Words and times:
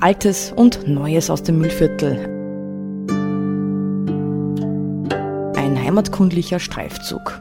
Altes 0.00 0.52
und 0.52 0.86
Neues 0.86 1.30
aus 1.30 1.42
dem 1.42 1.58
Müllviertel. 1.58 2.18
Ein 5.56 5.82
heimatkundlicher 5.82 6.58
Streifzug. 6.58 7.40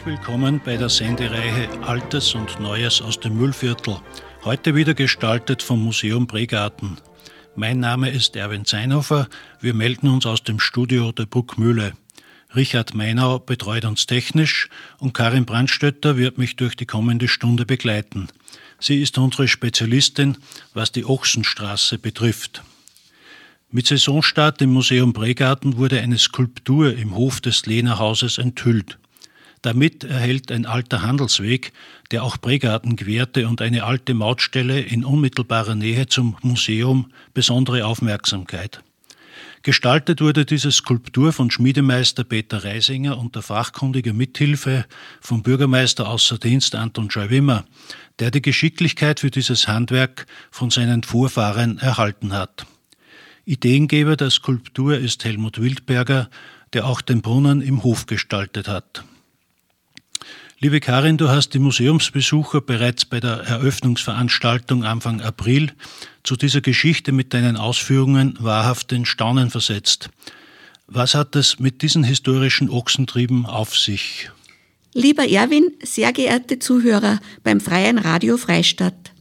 Herzlich 0.00 0.18
willkommen 0.18 0.62
bei 0.64 0.78
der 0.78 0.88
Sendereihe 0.88 1.68
Altes 1.82 2.34
und 2.34 2.58
Neues 2.58 3.02
aus 3.02 3.20
dem 3.20 3.36
Müllviertel. 3.36 4.00
Heute 4.44 4.74
wieder 4.74 4.94
gestaltet 4.94 5.62
vom 5.62 5.84
Museum 5.84 6.26
Bregarten. 6.26 6.96
Mein 7.54 7.80
Name 7.80 8.08
ist 8.08 8.34
Erwin 8.34 8.64
Zeinhofer. 8.64 9.28
Wir 9.60 9.74
melden 9.74 10.08
uns 10.08 10.24
aus 10.24 10.42
dem 10.42 10.58
Studio 10.58 11.12
der 11.12 11.26
Bruckmühle. 11.26 11.92
Richard 12.56 12.94
Meinau 12.94 13.40
betreut 13.40 13.84
uns 13.84 14.06
technisch 14.06 14.70
und 15.00 15.12
Karin 15.12 15.44
Brandstötter 15.44 16.16
wird 16.16 16.38
mich 16.38 16.56
durch 16.56 16.76
die 16.76 16.86
kommende 16.86 17.28
Stunde 17.28 17.66
begleiten. 17.66 18.28
Sie 18.78 19.02
ist 19.02 19.18
unsere 19.18 19.48
Spezialistin, 19.48 20.38
was 20.72 20.92
die 20.92 21.04
Ochsenstraße 21.04 21.98
betrifft. 21.98 22.62
Mit 23.70 23.86
Saisonstart 23.86 24.62
im 24.62 24.72
Museum 24.72 25.12
Bregarten 25.12 25.76
wurde 25.76 26.00
eine 26.00 26.16
Skulptur 26.16 26.96
im 26.96 27.14
Hof 27.14 27.42
des 27.42 27.66
Lehnerhauses 27.66 28.38
enthüllt. 28.38 28.96
Damit 29.62 30.04
erhält 30.04 30.50
ein 30.50 30.64
alter 30.64 31.02
Handelsweg, 31.02 31.72
der 32.10 32.24
auch 32.24 32.38
Bregarten 32.38 32.96
querte 32.96 33.46
und 33.46 33.60
eine 33.60 33.84
alte 33.84 34.14
Mautstelle 34.14 34.80
in 34.80 35.04
unmittelbarer 35.04 35.74
Nähe 35.74 36.06
zum 36.06 36.36
Museum 36.42 37.12
besondere 37.34 37.84
Aufmerksamkeit. 37.84 38.82
Gestaltet 39.62 40.22
wurde 40.22 40.46
diese 40.46 40.72
Skulptur 40.72 41.34
von 41.34 41.50
Schmiedemeister 41.50 42.24
Peter 42.24 42.64
Reisinger 42.64 43.18
unter 43.18 43.42
fachkundiger 43.42 44.14
Mithilfe 44.14 44.86
vom 45.20 45.42
Bürgermeister 45.42 46.08
außer 46.08 46.38
Dienst 46.38 46.74
Anton 46.74 47.10
Scheiwimmer, 47.10 47.66
der 48.20 48.30
die 48.30 48.40
Geschicklichkeit 48.40 49.20
für 49.20 49.30
dieses 49.30 49.68
Handwerk 49.68 50.26
von 50.50 50.70
seinen 50.70 51.02
Vorfahren 51.02 51.76
erhalten 51.76 52.32
hat. 52.32 52.64
Ideengeber 53.44 54.16
der 54.16 54.30
Skulptur 54.30 54.96
ist 54.96 55.24
Helmut 55.24 55.60
Wildberger, 55.60 56.30
der 56.72 56.86
auch 56.86 57.02
den 57.02 57.20
Brunnen 57.20 57.60
im 57.60 57.82
Hof 57.82 58.06
gestaltet 58.06 58.66
hat. 58.66 59.04
Liebe 60.62 60.80
Karin, 60.80 61.16
du 61.16 61.30
hast 61.30 61.54
die 61.54 61.58
Museumsbesucher 61.58 62.60
bereits 62.60 63.06
bei 63.06 63.18
der 63.18 63.30
Eröffnungsveranstaltung 63.30 64.84
Anfang 64.84 65.22
April 65.22 65.72
zu 66.22 66.36
dieser 66.36 66.60
Geschichte 66.60 67.12
mit 67.12 67.32
deinen 67.32 67.56
Ausführungen 67.56 68.34
wahrhaft 68.38 68.92
in 68.92 69.06
Staunen 69.06 69.48
versetzt. 69.48 70.10
Was 70.86 71.14
hat 71.14 71.34
es 71.34 71.60
mit 71.60 71.80
diesen 71.80 72.04
historischen 72.04 72.68
Ochsentrieben 72.68 73.46
auf 73.46 73.74
sich? 73.74 74.30
Lieber 74.92 75.26
Erwin, 75.26 75.72
sehr 75.82 76.12
geehrte 76.12 76.58
Zuhörer 76.58 77.20
beim 77.42 77.62
Freien 77.62 77.96
Radio 77.96 78.36
Freistadt, 78.36 79.12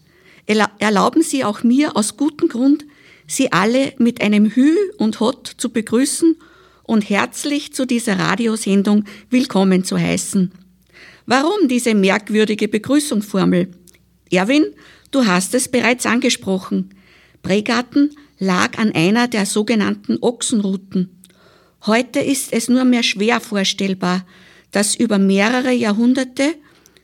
erlauben 0.45 1.21
Sie 1.21 1.45
auch 1.45 1.63
mir 1.63 1.95
aus 1.95 2.17
gutem 2.17 2.49
Grund, 2.49 2.83
Sie 3.27 3.53
alle 3.53 3.93
mit 3.97 4.19
einem 4.19 4.53
Hü 4.53 4.75
und 4.97 5.21
Hot 5.21 5.47
zu 5.55 5.69
begrüßen 5.69 6.35
und 6.83 7.09
herzlich 7.09 7.71
zu 7.73 7.85
dieser 7.85 8.19
Radiosendung 8.19 9.05
willkommen 9.29 9.85
zu 9.85 9.97
heißen. 9.97 10.51
Warum 11.31 11.67
diese 11.67 11.93
merkwürdige 11.93 12.67
Begrüßungsformel? 12.67 13.69
Erwin, 14.31 14.65
du 15.11 15.27
hast 15.27 15.53
es 15.53 15.67
bereits 15.67 16.07
angesprochen. 16.07 16.95
Bregarten 17.43 18.15
lag 18.39 18.79
an 18.79 18.93
einer 18.93 19.27
der 19.27 19.45
sogenannten 19.45 20.17
Ochsenrouten. 20.21 21.21
Heute 21.85 22.19
ist 22.19 22.51
es 22.51 22.67
nur 22.67 22.83
mehr 22.83 23.03
schwer 23.03 23.41
vorstellbar, 23.41 24.25
dass 24.71 24.95
über 24.95 25.19
mehrere 25.19 25.71
Jahrhunderte, 25.71 26.55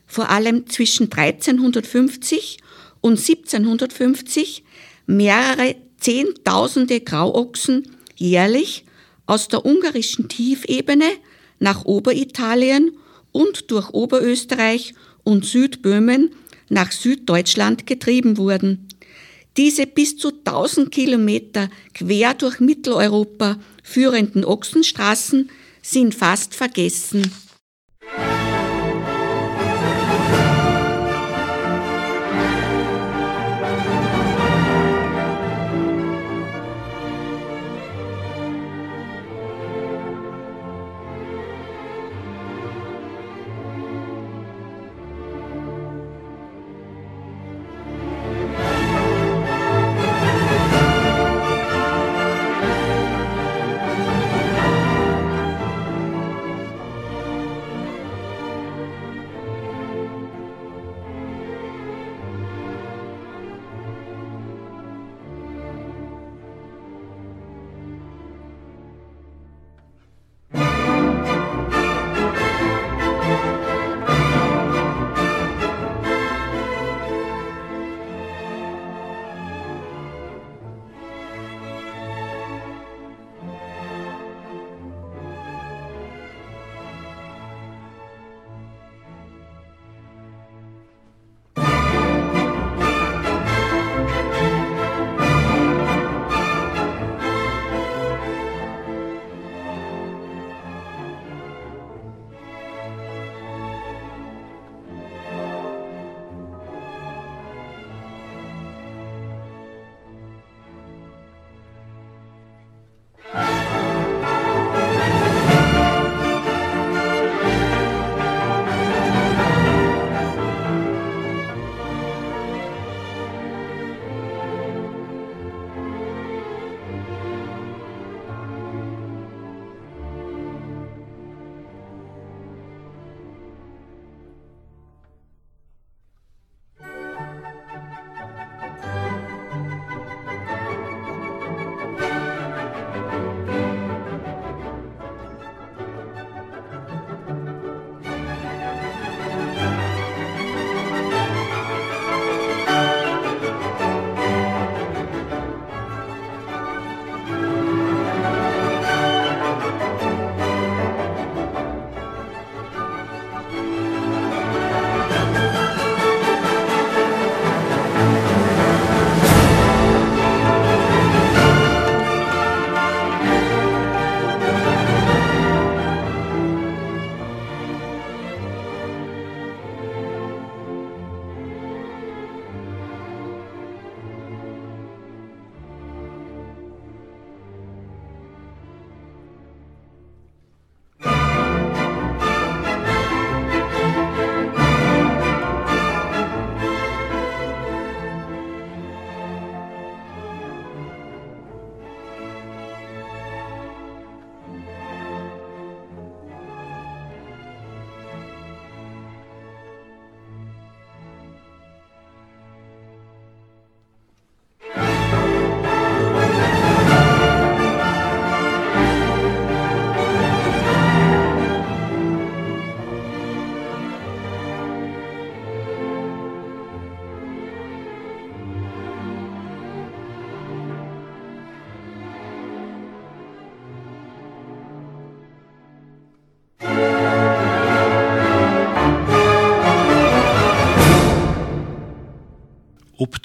vor 0.08 0.28
allem 0.28 0.66
zwischen 0.66 1.04
1350 1.04 2.58
und 3.00 3.20
1750, 3.20 4.64
mehrere 5.06 5.76
Zehntausende 6.00 7.00
Grauochsen 7.00 7.96
jährlich 8.16 8.86
aus 9.26 9.46
der 9.46 9.64
ungarischen 9.64 10.28
Tiefebene 10.28 11.12
nach 11.60 11.84
Oberitalien 11.84 12.90
und 13.36 13.70
durch 13.70 13.90
Oberösterreich 13.90 14.94
und 15.22 15.44
Südböhmen 15.44 16.30
nach 16.70 16.90
Süddeutschland 16.90 17.86
getrieben 17.86 18.38
wurden. 18.38 18.88
Diese 19.58 19.86
bis 19.86 20.16
zu 20.16 20.28
1000 20.28 20.90
Kilometer 20.90 21.68
quer 21.92 22.32
durch 22.32 22.60
Mitteleuropa 22.60 23.58
führenden 23.82 24.42
Ochsenstraßen 24.42 25.50
sind 25.82 26.14
fast 26.14 26.54
vergessen. 26.54 27.30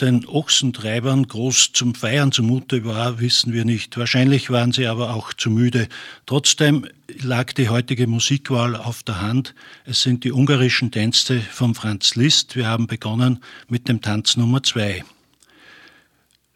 Den 0.01 0.27
Ochsentreibern 0.27 1.27
groß 1.27 1.71
zum 1.73 1.93
Feiern 1.93 2.31
zumute 2.31 2.83
war, 2.85 3.19
wissen 3.19 3.53
wir 3.53 3.65
nicht. 3.65 3.97
Wahrscheinlich 3.97 4.49
waren 4.49 4.71
sie 4.71 4.87
aber 4.87 5.13
auch 5.13 5.33
zu 5.33 5.49
müde. 5.49 5.87
Trotzdem 6.25 6.87
lag 7.21 7.53
die 7.53 7.69
heutige 7.69 8.07
Musikwahl 8.07 8.75
auf 8.75 9.03
der 9.03 9.21
Hand. 9.21 9.53
Es 9.85 10.01
sind 10.01 10.23
die 10.23 10.31
ungarischen 10.31 10.91
Tänze 10.91 11.39
von 11.39 11.75
Franz 11.75 12.15
Liszt. 12.15 12.55
Wir 12.55 12.67
haben 12.67 12.87
begonnen 12.87 13.39
mit 13.69 13.87
dem 13.87 14.01
Tanz 14.01 14.37
Nummer 14.37 14.63
zwei. 14.63 15.03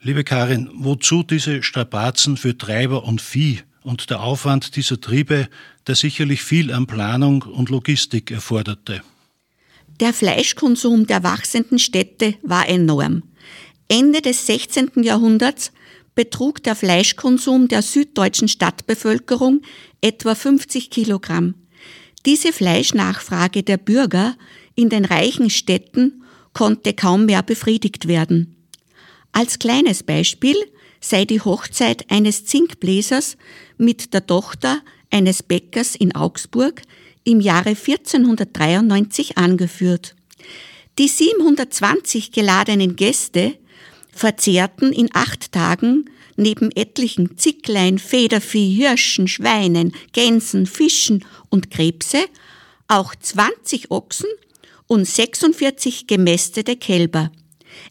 Liebe 0.00 0.24
Karin, 0.24 0.68
wozu 0.74 1.22
diese 1.22 1.62
Strapazen 1.62 2.36
für 2.36 2.58
Treiber 2.58 3.04
und 3.04 3.20
Vieh 3.20 3.60
und 3.82 4.10
der 4.10 4.20
Aufwand 4.22 4.76
dieser 4.76 5.00
Triebe, 5.00 5.48
der 5.86 5.94
sicherlich 5.94 6.42
viel 6.42 6.72
an 6.72 6.86
Planung 6.86 7.42
und 7.42 7.70
Logistik 7.70 8.30
erforderte? 8.30 9.02
Der 10.00 10.12
Fleischkonsum 10.12 11.06
der 11.06 11.22
wachsenden 11.22 11.78
Städte 11.78 12.34
war 12.42 12.68
enorm. 12.68 13.22
Ende 13.88 14.20
des 14.20 14.46
16. 14.46 15.02
Jahrhunderts 15.02 15.72
betrug 16.14 16.62
der 16.62 16.74
Fleischkonsum 16.74 17.68
der 17.68 17.82
süddeutschen 17.82 18.48
Stadtbevölkerung 18.48 19.62
etwa 20.00 20.34
50 20.34 20.90
Kilogramm. 20.90 21.54
Diese 22.24 22.52
Fleischnachfrage 22.52 23.62
der 23.62 23.76
Bürger 23.76 24.36
in 24.74 24.88
den 24.88 25.04
reichen 25.04 25.50
Städten 25.50 26.24
konnte 26.52 26.94
kaum 26.94 27.26
mehr 27.26 27.42
befriedigt 27.42 28.08
werden. 28.08 28.56
Als 29.30 29.58
kleines 29.58 30.02
Beispiel 30.02 30.56
sei 31.00 31.24
die 31.24 31.40
Hochzeit 31.40 32.10
eines 32.10 32.46
Zinkbläsers 32.46 33.36
mit 33.76 34.14
der 34.14 34.26
Tochter 34.26 34.80
eines 35.10 35.42
Bäckers 35.42 35.94
in 35.94 36.14
Augsburg 36.14 36.82
im 37.22 37.40
Jahre 37.40 37.70
1493 37.70 39.36
angeführt. 39.36 40.16
Die 40.98 41.08
720 41.08 42.32
geladenen 42.32 42.96
Gäste 42.96 43.58
verzehrten 44.16 44.92
in 44.92 45.08
acht 45.12 45.52
Tagen 45.52 46.10
neben 46.36 46.70
etlichen 46.70 47.38
Zicklein, 47.38 47.98
Federvieh, 47.98 48.74
Hirschen, 48.74 49.28
Schweinen, 49.28 49.92
Gänsen, 50.12 50.66
Fischen 50.66 51.24
und 51.48 51.70
Krebse 51.70 52.18
auch 52.88 53.14
20 53.14 53.90
Ochsen 53.90 54.30
und 54.86 55.06
46 55.06 56.06
gemästete 56.06 56.76
Kälber. 56.76 57.32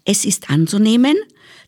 Es 0.05 0.25
ist 0.25 0.49
anzunehmen, 0.49 1.15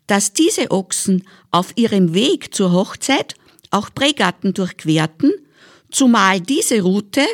dass 0.08 0.34
diese 0.34 0.72
Ochsen 0.72 1.24
auf 1.52 1.74
ihrem 1.76 2.14
Weg 2.14 2.54
zur 2.56 2.72
Hochzeit 2.72 3.36
auch 3.72 3.90
Prägatten 3.94 4.54
durchquerten, 4.54 5.34
zumal 5.92 6.40
diese 6.40 6.82
Route 6.82 7.26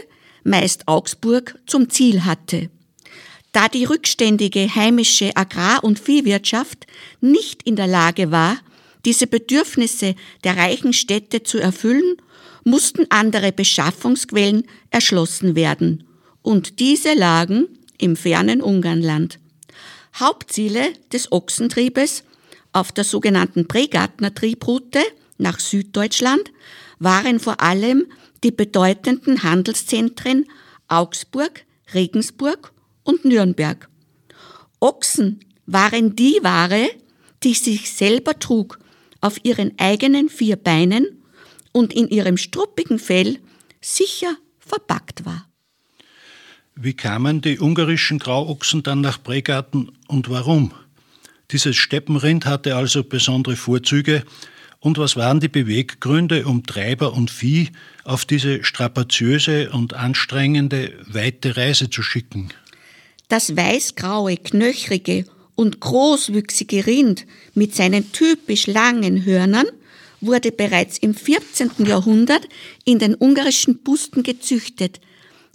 meist 0.44 0.88
Augsburg, 0.88 1.60
zum 1.68 1.90
Ziel 1.90 2.26
hatte. 2.26 2.70
Da 3.54 3.70
die 3.70 3.86
rückständige 3.86 4.76
heimische 4.76 5.38
Agrar- 5.38 5.84
und 5.84 6.00
Viehwirtschaft 6.00 6.88
nicht 7.22 7.62
in 7.64 7.76
der 7.76 7.88
Lage 7.88 8.32
war, 8.32 8.58
diese 9.06 9.28
Bedürfnisse 9.28 10.16
der 10.44 10.58
reichen 10.58 10.92
Städte 10.92 11.44
zu 11.44 11.60
erfüllen, 11.60 12.18
mussten 12.64 13.06
andere 13.10 13.52
Beschaffungsquellen 13.52 14.64
erschlossen 14.90 15.56
werden. 15.56 16.06
Und 16.42 16.80
diese 16.80 17.14
lagen 17.14 17.68
im 18.00 18.16
fernen 18.16 18.62
Ungarnland. 18.62 19.40
Hauptziele 20.16 20.94
des 21.12 21.32
Ochsentriebes 21.32 22.24
auf 22.72 22.92
der 22.92 23.04
sogenannten 23.04 23.68
Pregartner 23.68 24.34
Triebroute 24.34 25.02
nach 25.38 25.60
Süddeutschland 25.60 26.52
waren 26.98 27.40
vor 27.40 27.62
allem 27.62 28.08
die 28.44 28.52
bedeutenden 28.52 29.44
Handelszentren 29.44 30.46
Augsburg, 30.88 31.66
Regensburg 31.94 32.73
und 33.04 33.26
Nürnberg. 33.26 33.90
Ochsen 34.80 35.40
waren 35.66 36.16
die 36.16 36.40
Ware, 36.42 36.90
die 37.44 37.54
sich 37.54 37.92
selber 37.92 38.40
trug 38.40 38.80
auf 39.22 39.44
ihren 39.44 39.78
eigenen 39.78 40.30
vier 40.30 40.58
Beinen 40.58 41.24
und 41.72 41.94
in 41.94 42.10
ihrem 42.10 42.38
struppigen 42.38 43.00
Fell 43.00 43.40
sicher 43.82 44.36
verpackt 44.60 45.26
war. 45.26 45.48
Wie 46.76 46.94
kamen 46.94 47.42
die 47.42 47.60
ungarischen 47.60 48.20
Grauochsen 48.20 48.84
dann 48.84 49.02
nach 49.02 49.22
Bregarten 49.22 49.92
und 50.08 50.30
warum? 50.30 50.74
Dieses 51.52 51.76
Steppenrind 51.76 52.46
hatte 52.46 52.76
also 52.76 53.04
besondere 53.04 53.56
Vorzüge, 53.56 54.24
und 54.80 54.98
was 54.98 55.16
waren 55.16 55.40
die 55.40 55.48
Beweggründe, 55.48 56.46
um 56.46 56.66
Treiber 56.66 57.14
und 57.14 57.32
Vieh 57.32 57.70
auf 58.04 58.26
diese 58.26 58.66
strapaziöse 58.66 59.70
und 59.72 59.94
anstrengende 59.94 60.92
weite 61.08 61.56
Reise 61.56 61.90
zu 61.90 62.04
schicken? 62.04 62.50
Das 63.34 63.58
weißgraue, 63.58 64.38
knöchrige 64.38 65.26
und 65.56 65.80
großwüchsige 65.80 66.86
Rind 66.86 67.26
mit 67.56 67.74
seinen 67.74 68.12
typisch 68.12 68.68
langen 68.68 69.26
Hörnern 69.26 69.66
wurde 70.22 70.52
bereits 70.52 71.00
im 71.00 71.16
14. 71.16 71.72
Jahrhundert 71.80 72.48
in 72.86 73.00
den 73.00 73.16
ungarischen 73.16 73.80
Busten 73.80 74.22
gezüchtet. 74.22 75.02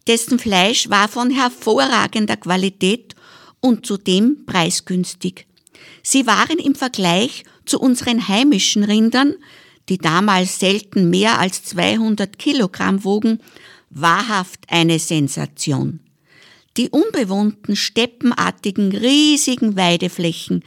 Dessen 0.08 0.40
Fleisch 0.40 0.90
war 0.90 1.06
von 1.06 1.30
hervorragender 1.30 2.36
Qualität 2.36 3.14
und 3.60 3.86
zudem 3.86 4.44
preisgünstig. 4.44 5.46
Sie 6.02 6.26
waren 6.26 6.58
im 6.58 6.74
Vergleich 6.74 7.44
zu 7.64 7.78
unseren 7.78 8.26
heimischen 8.26 8.82
Rindern, 8.82 9.36
die 9.88 9.98
damals 9.98 10.58
selten 10.58 11.10
mehr 11.10 11.38
als 11.38 11.62
200 11.62 12.40
Kilogramm 12.40 13.04
wogen, 13.04 13.38
wahrhaft 13.88 14.64
eine 14.66 14.98
Sensation. 14.98 16.00
Die 16.78 16.90
unbewohnten, 16.90 17.74
steppenartigen, 17.74 18.96
riesigen 18.96 19.76
Weideflächen 19.76 20.64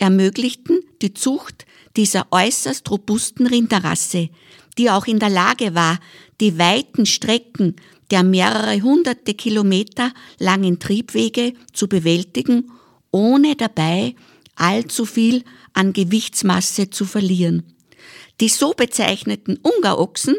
ermöglichten 0.00 0.80
die 1.02 1.14
Zucht 1.14 1.66
dieser 1.96 2.26
äußerst 2.32 2.90
robusten 2.90 3.46
Rinderrasse, 3.46 4.28
die 4.76 4.90
auch 4.90 5.06
in 5.06 5.20
der 5.20 5.30
Lage 5.30 5.76
war, 5.76 6.00
die 6.40 6.58
weiten 6.58 7.06
Strecken 7.06 7.76
der 8.10 8.24
mehrere 8.24 8.82
hunderte 8.82 9.34
Kilometer 9.34 10.12
langen 10.40 10.80
Triebwege 10.80 11.54
zu 11.72 11.88
bewältigen, 11.88 12.72
ohne 13.12 13.54
dabei 13.54 14.16
allzu 14.56 15.06
viel 15.06 15.44
an 15.74 15.92
Gewichtsmasse 15.92 16.90
zu 16.90 17.04
verlieren. 17.04 17.62
Die 18.40 18.48
so 18.48 18.72
bezeichneten 18.72 19.60
Ungarochsen 19.62 20.34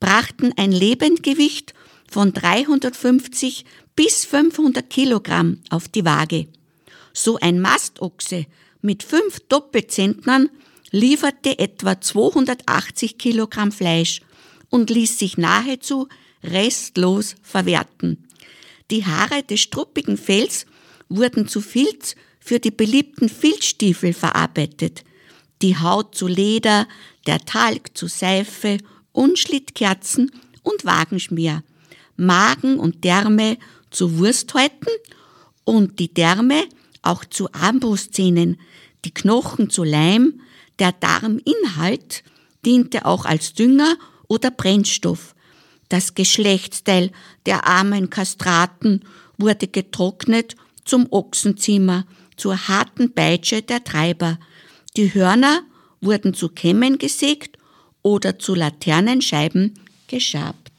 brachten 0.00 0.52
ein 0.56 0.70
Lebendgewicht 0.70 1.72
von 2.10 2.34
350 2.34 3.64
bis 4.02 4.24
500 4.24 4.88
Kilogramm 4.88 5.58
auf 5.68 5.86
die 5.86 6.06
Waage. 6.06 6.46
So 7.12 7.36
ein 7.36 7.60
Mastochse 7.60 8.46
mit 8.80 9.02
fünf 9.02 9.40
Doppelzentnern 9.40 10.48
lieferte 10.90 11.58
etwa 11.58 12.00
280 12.00 13.18
Kilogramm 13.18 13.70
Fleisch 13.70 14.22
und 14.70 14.88
ließ 14.88 15.18
sich 15.18 15.36
nahezu 15.36 16.08
restlos 16.42 17.34
verwerten. 17.42 18.26
Die 18.90 19.04
Haare 19.04 19.42
des 19.42 19.60
struppigen 19.60 20.16
Fells 20.16 20.64
wurden 21.10 21.46
zu 21.46 21.60
Filz 21.60 22.14
für 22.38 22.58
die 22.58 22.70
beliebten 22.70 23.28
Filzstiefel 23.28 24.14
verarbeitet, 24.14 25.04
die 25.60 25.76
Haut 25.76 26.14
zu 26.14 26.26
Leder, 26.26 26.88
der 27.26 27.44
Talg 27.44 27.90
zu 27.98 28.06
Seife, 28.06 28.78
Unschlittkerzen 29.12 30.30
und 30.62 30.86
Wagenschmier, 30.86 31.62
Magen 32.16 32.78
und 32.78 33.04
Därme 33.04 33.58
zu 33.90 34.18
Wursthäuten 34.18 34.88
und 35.64 35.98
die 35.98 36.12
Därme 36.12 36.64
auch 37.02 37.24
zu 37.24 37.52
Armbrustzähnen, 37.52 38.58
die 39.04 39.12
Knochen 39.12 39.70
zu 39.70 39.84
Leim, 39.84 40.40
der 40.78 40.92
Darminhalt 40.92 42.22
diente 42.64 43.06
auch 43.06 43.24
als 43.24 43.54
Dünger 43.54 43.96
oder 44.28 44.50
Brennstoff. 44.50 45.34
Das 45.88 46.14
Geschlechtsteil 46.14 47.10
der 47.46 47.66
armen 47.66 48.10
Kastraten 48.10 49.02
wurde 49.38 49.66
getrocknet 49.66 50.54
zum 50.84 51.06
Ochsenzimmer 51.10 52.06
zur 52.36 52.68
harten 52.68 53.12
Peitsche 53.12 53.62
der 53.62 53.84
Treiber. 53.84 54.38
Die 54.96 55.12
Hörner 55.12 55.62
wurden 56.00 56.34
zu 56.34 56.48
Kämmen 56.48 56.98
gesägt 56.98 57.58
oder 58.02 58.38
zu 58.38 58.54
Laternenscheiben 58.54 59.74
geschabt. 60.06 60.69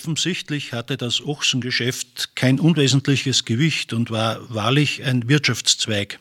Offensichtlich 0.00 0.72
hatte 0.72 0.96
das 0.96 1.20
Ochsengeschäft 1.20 2.34
kein 2.34 2.58
unwesentliches 2.58 3.44
Gewicht 3.44 3.92
und 3.92 4.10
war 4.10 4.38
wahrlich 4.48 5.04
ein 5.04 5.28
Wirtschaftszweig. 5.28 6.18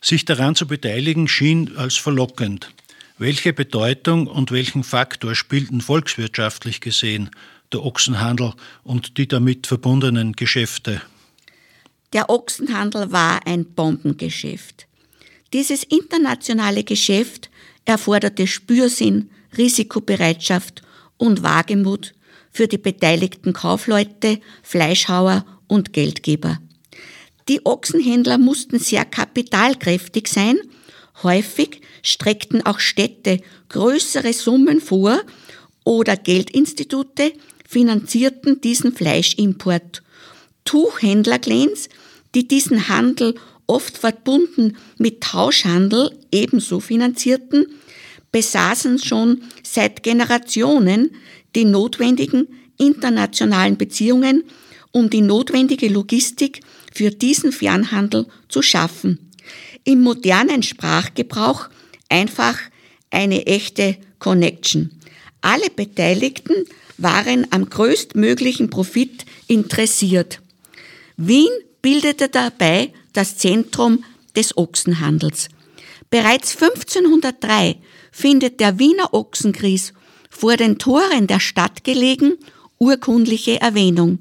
Sich 0.00 0.24
daran 0.24 0.56
zu 0.56 0.66
beteiligen 0.66 1.28
schien 1.28 1.76
als 1.76 1.94
verlockend. 1.94 2.72
Welche 3.16 3.52
Bedeutung 3.52 4.26
und 4.26 4.50
welchen 4.50 4.82
Faktor 4.82 5.36
spielten 5.36 5.82
volkswirtschaftlich 5.82 6.80
gesehen 6.80 7.30
der 7.72 7.84
Ochsenhandel 7.84 8.54
und 8.82 9.18
die 9.18 9.28
damit 9.28 9.68
verbundenen 9.68 10.32
Geschäfte? 10.32 11.00
Der 12.12 12.28
Ochsenhandel 12.28 13.12
war 13.12 13.46
ein 13.46 13.66
Bombengeschäft. 13.66 14.88
Dieses 15.52 15.84
internationale 15.84 16.82
Geschäft 16.82 17.50
erforderte 17.84 18.48
Spürsinn, 18.48 19.30
Risikobereitschaft 19.56 20.82
und 21.18 21.44
Wagemut 21.44 22.15
für 22.56 22.68
die 22.68 22.78
beteiligten 22.78 23.52
Kaufleute, 23.52 24.40
Fleischhauer 24.62 25.44
und 25.66 25.92
Geldgeber. 25.92 26.58
Die 27.48 27.64
Ochsenhändler 27.66 28.38
mussten 28.38 28.78
sehr 28.78 29.04
kapitalkräftig 29.04 30.26
sein. 30.26 30.56
Häufig 31.22 31.82
streckten 32.02 32.64
auch 32.64 32.80
Städte 32.80 33.40
größere 33.68 34.32
Summen 34.32 34.80
vor 34.80 35.20
oder 35.84 36.16
Geldinstitute 36.16 37.32
finanzierten 37.68 38.62
diesen 38.62 38.92
Fleischimport. 38.94 40.02
Tuchhändlerclans, 40.64 41.90
die 42.34 42.48
diesen 42.48 42.88
Handel 42.88 43.34
oft 43.66 43.98
verbunden 43.98 44.76
mit 44.96 45.20
Tauschhandel 45.20 46.10
ebenso 46.32 46.80
finanzierten, 46.80 47.66
besaßen 48.32 48.98
schon 48.98 49.42
seit 49.62 50.02
Generationen 50.02 51.10
die 51.54 51.64
notwendigen 51.64 52.48
internationalen 52.78 53.76
Beziehungen, 53.76 54.44
um 54.92 55.10
die 55.10 55.20
notwendige 55.20 55.88
Logistik 55.88 56.60
für 56.92 57.10
diesen 57.10 57.52
Fernhandel 57.52 58.26
zu 58.48 58.62
schaffen. 58.62 59.30
Im 59.84 60.02
modernen 60.02 60.62
Sprachgebrauch 60.62 61.68
einfach 62.08 62.58
eine 63.10 63.46
echte 63.46 63.96
Connection. 64.18 64.90
Alle 65.40 65.70
Beteiligten 65.70 66.64
waren 66.98 67.46
am 67.50 67.68
größtmöglichen 67.68 68.70
Profit 68.70 69.24
interessiert. 69.46 70.40
Wien 71.16 71.50
bildete 71.82 72.28
dabei 72.28 72.92
das 73.12 73.36
Zentrum 73.36 74.04
des 74.34 74.56
Ochsenhandels. 74.56 75.48
Bereits 76.10 76.52
1503 76.60 77.76
findet 78.12 78.60
der 78.60 78.78
Wiener 78.78 79.12
Ochsenkries 79.12 79.92
vor 80.36 80.56
den 80.56 80.78
Toren 80.78 81.26
der 81.26 81.40
Stadt 81.40 81.82
gelegen 81.84 82.34
urkundliche 82.78 83.60
Erwähnung. 83.60 84.18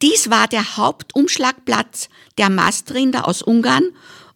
Dies 0.00 0.30
war 0.30 0.48
der 0.48 0.76
Hauptumschlagplatz 0.76 2.08
der 2.38 2.50
Mastrinder 2.50 3.28
aus 3.28 3.42
Ungarn 3.42 3.84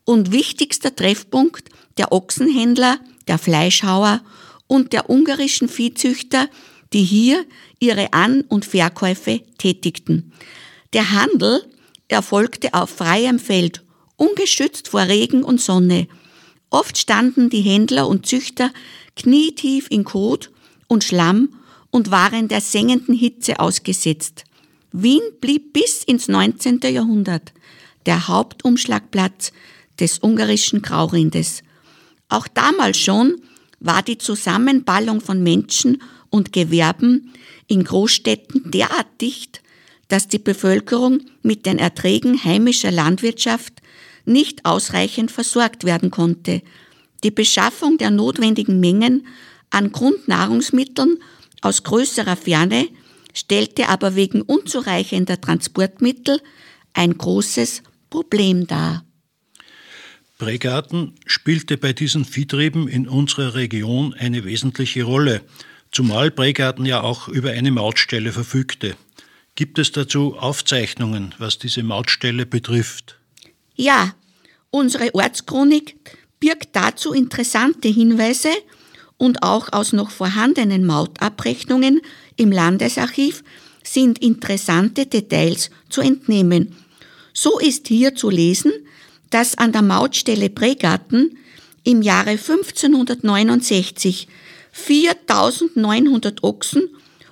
und 0.05 0.33
wichtigster 0.33 0.95
Treffpunkt 0.95 1.69
der 1.99 2.13
Ochsenhändler, 2.13 2.99
der 3.27 3.39
Fleischhauer 3.39 4.23
und 4.67 4.93
der 4.93 5.11
ungarischen 5.11 5.69
Viehzüchter, 5.69 6.49
die 6.93 7.03
hier 7.03 7.45
ihre 7.79 8.13
An- 8.13 8.43
und 8.43 8.65
Verkäufe 8.65 9.41
tätigten. 9.59 10.33
Der 10.93 11.11
Handel 11.11 11.65
erfolgte 12.09 12.75
auf 12.75 12.91
freiem 12.91 13.39
Feld, 13.39 13.83
ungeschützt 14.17 14.89
vor 14.89 15.03
Regen 15.03 15.43
und 15.43 15.61
Sonne. 15.61 16.07
Oft 16.71 16.99
standen 16.99 17.51
die 17.51 17.61
Händler 17.61 18.07
und 18.09 18.27
Züchter 18.27 18.73
knietief 19.17 19.87
in 19.91 20.05
Kot 20.05 20.51
und 20.89 21.05
Schlamm 21.05 21.51
und 21.91 22.11
waren 22.11 22.49
der 22.49 22.61
sengenden 22.61 23.15
Hitze 23.15 23.61
ausgesetzt. 23.61 24.45
Wien 24.93 25.23
blieb 25.41 25.73
bis 25.73 26.05
ins 26.05 26.29
19. 26.29 26.81
Jahrhundert 26.83 27.53
der 28.07 28.29
Hauptumschlagplatz 28.29 29.53
des 29.99 30.21
ungarischen 30.21 30.83
Graurindes. 30.83 31.63
Auch 32.29 32.49
damals 32.49 32.99
schon 32.99 33.37
war 33.81 34.03
die 34.03 34.19
Zusammenballung 34.19 35.21
von 35.21 35.43
Menschen 35.43 36.03
und 36.31 36.53
Gewerben 36.53 37.33
in 37.67 37.85
Großstädten 37.85 38.71
derart 38.71 39.07
dicht, 39.21 39.63
dass 40.09 40.29
die 40.29 40.39
Bevölkerung 40.39 41.21
mit 41.43 41.67
den 41.67 41.79
Erträgen 41.79 42.43
heimischer 42.45 42.91
Landwirtschaft 42.91 43.75
nicht 44.25 44.65
ausreichend 44.65 45.31
versorgt 45.31 45.85
werden 45.85 46.11
konnte. 46.11 46.63
Die 47.25 47.31
Beschaffung 47.31 47.99
der 47.99 48.11
notwendigen 48.11 48.81
Mengen 48.81 49.27
an 49.71 49.93
Grundnahrungsmitteln 49.93 51.19
aus 51.61 51.83
größerer 51.83 52.37
Ferne 52.37 52.89
stellte 53.35 53.89
aber 53.89 54.17
wegen 54.17 54.43
unzureichender 54.43 55.41
Transportmittel 55.41 56.41
ein 56.93 57.17
großes 57.19 57.83
Problem 58.09 58.67
dar. 58.67 59.05
Bregarten 60.39 61.15
spielte 61.25 61.77
bei 61.77 61.93
diesen 61.93 62.25
Viehtrieben 62.25 62.89
in 62.89 63.09
unserer 63.09 63.55
Region 63.55 64.15
eine 64.15 64.45
wesentliche 64.45 65.03
Rolle, 65.05 65.43
zumal 65.93 66.31
Bregarten 66.31 66.85
ja 66.85 67.03
auch 67.03 67.29
über 67.29 67.51
eine 67.51 67.71
Mautstelle 67.71 68.33
verfügte. 68.33 68.97
Gibt 69.55 69.79
es 69.79 69.93
dazu 69.93 70.37
Aufzeichnungen, 70.37 71.35
was 71.39 71.59
diese 71.59 71.83
Mautstelle 71.83 72.45
betrifft? 72.45 73.19
Ja, 73.75 74.15
unsere 74.71 75.15
Ortschronik 75.15 75.97
birgt 76.39 76.77
dazu 76.77 77.15
interessante 77.15 77.89
Hinweise 77.89 78.51
und 79.19 79.43
auch 79.43 79.73
aus 79.73 79.93
noch 79.93 80.11
vorhandenen 80.11 80.85
Mautabrechnungen 80.85 82.01
im 82.37 82.53
Landesarchiv 82.53 83.43
sind 83.83 84.19
interessante 84.19 85.07
Details 85.07 85.71
zu 85.89 86.01
entnehmen. 86.01 86.77
So 87.33 87.59
ist 87.59 87.89
hier 87.89 88.15
zu 88.15 88.31
lesen, 88.31 88.73
dass 89.31 89.57
an 89.59 89.73
der 89.73 89.83
Mautstelle 89.83 90.51
Bregarten 90.51 91.39
im 91.85 92.03
Jahre 92.03 92.31
1569 92.31 94.29
4900 94.73 96.43
Ochsen 96.43 96.91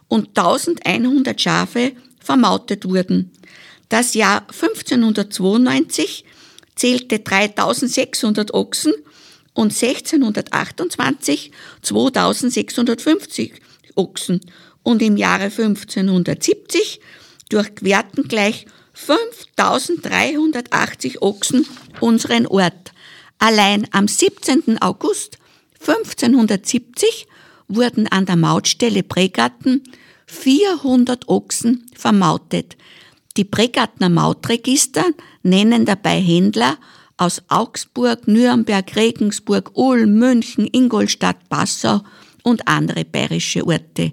und 0.08 0.28
1100 0.38 1.40
Schafe 1.40 1.92
vermautet 2.18 2.86
wurden. 2.88 3.32
Das 3.88 4.14
Jahr 4.14 4.42
1592 4.42 6.24
zählte 6.74 7.18
3600 7.20 8.54
Ochsen 8.54 8.92
und 9.54 9.72
1628 9.72 11.50
2650 11.82 13.54
Ochsen 13.94 14.40
und 14.82 15.00
im 15.02 15.16
Jahre 15.16 15.44
1570 15.44 17.00
durchquerten 17.48 18.28
gleich 18.28 18.66
5380 18.92 21.22
Ochsen 21.22 21.66
unseren 22.00 22.46
Ort. 22.46 22.92
Allein 23.38 23.86
am 23.90 24.06
17. 24.08 24.80
August 24.80 25.38
1570 25.80 27.26
wurden 27.68 28.08
an 28.08 28.26
der 28.26 28.36
Mautstelle 28.36 29.02
Bregarten 29.02 29.82
400 30.26 31.28
Ochsen 31.28 31.86
vermautet. 31.94 32.76
Die 33.36 33.44
Bregartner 33.44 34.08
Mautregister 34.08 35.04
nennen 35.42 35.84
dabei 35.84 36.20
Händler 36.20 36.78
aus 37.16 37.42
Augsburg, 37.48 38.26
Nürnberg, 38.26 38.96
Regensburg, 38.96 39.70
Ulm, 39.74 40.18
München, 40.18 40.68
Ingolstadt, 40.70 41.48
Passau 41.48 42.02
und 42.42 42.66
andere 42.66 43.04
bayerische 43.04 43.66
Orte. 43.66 44.12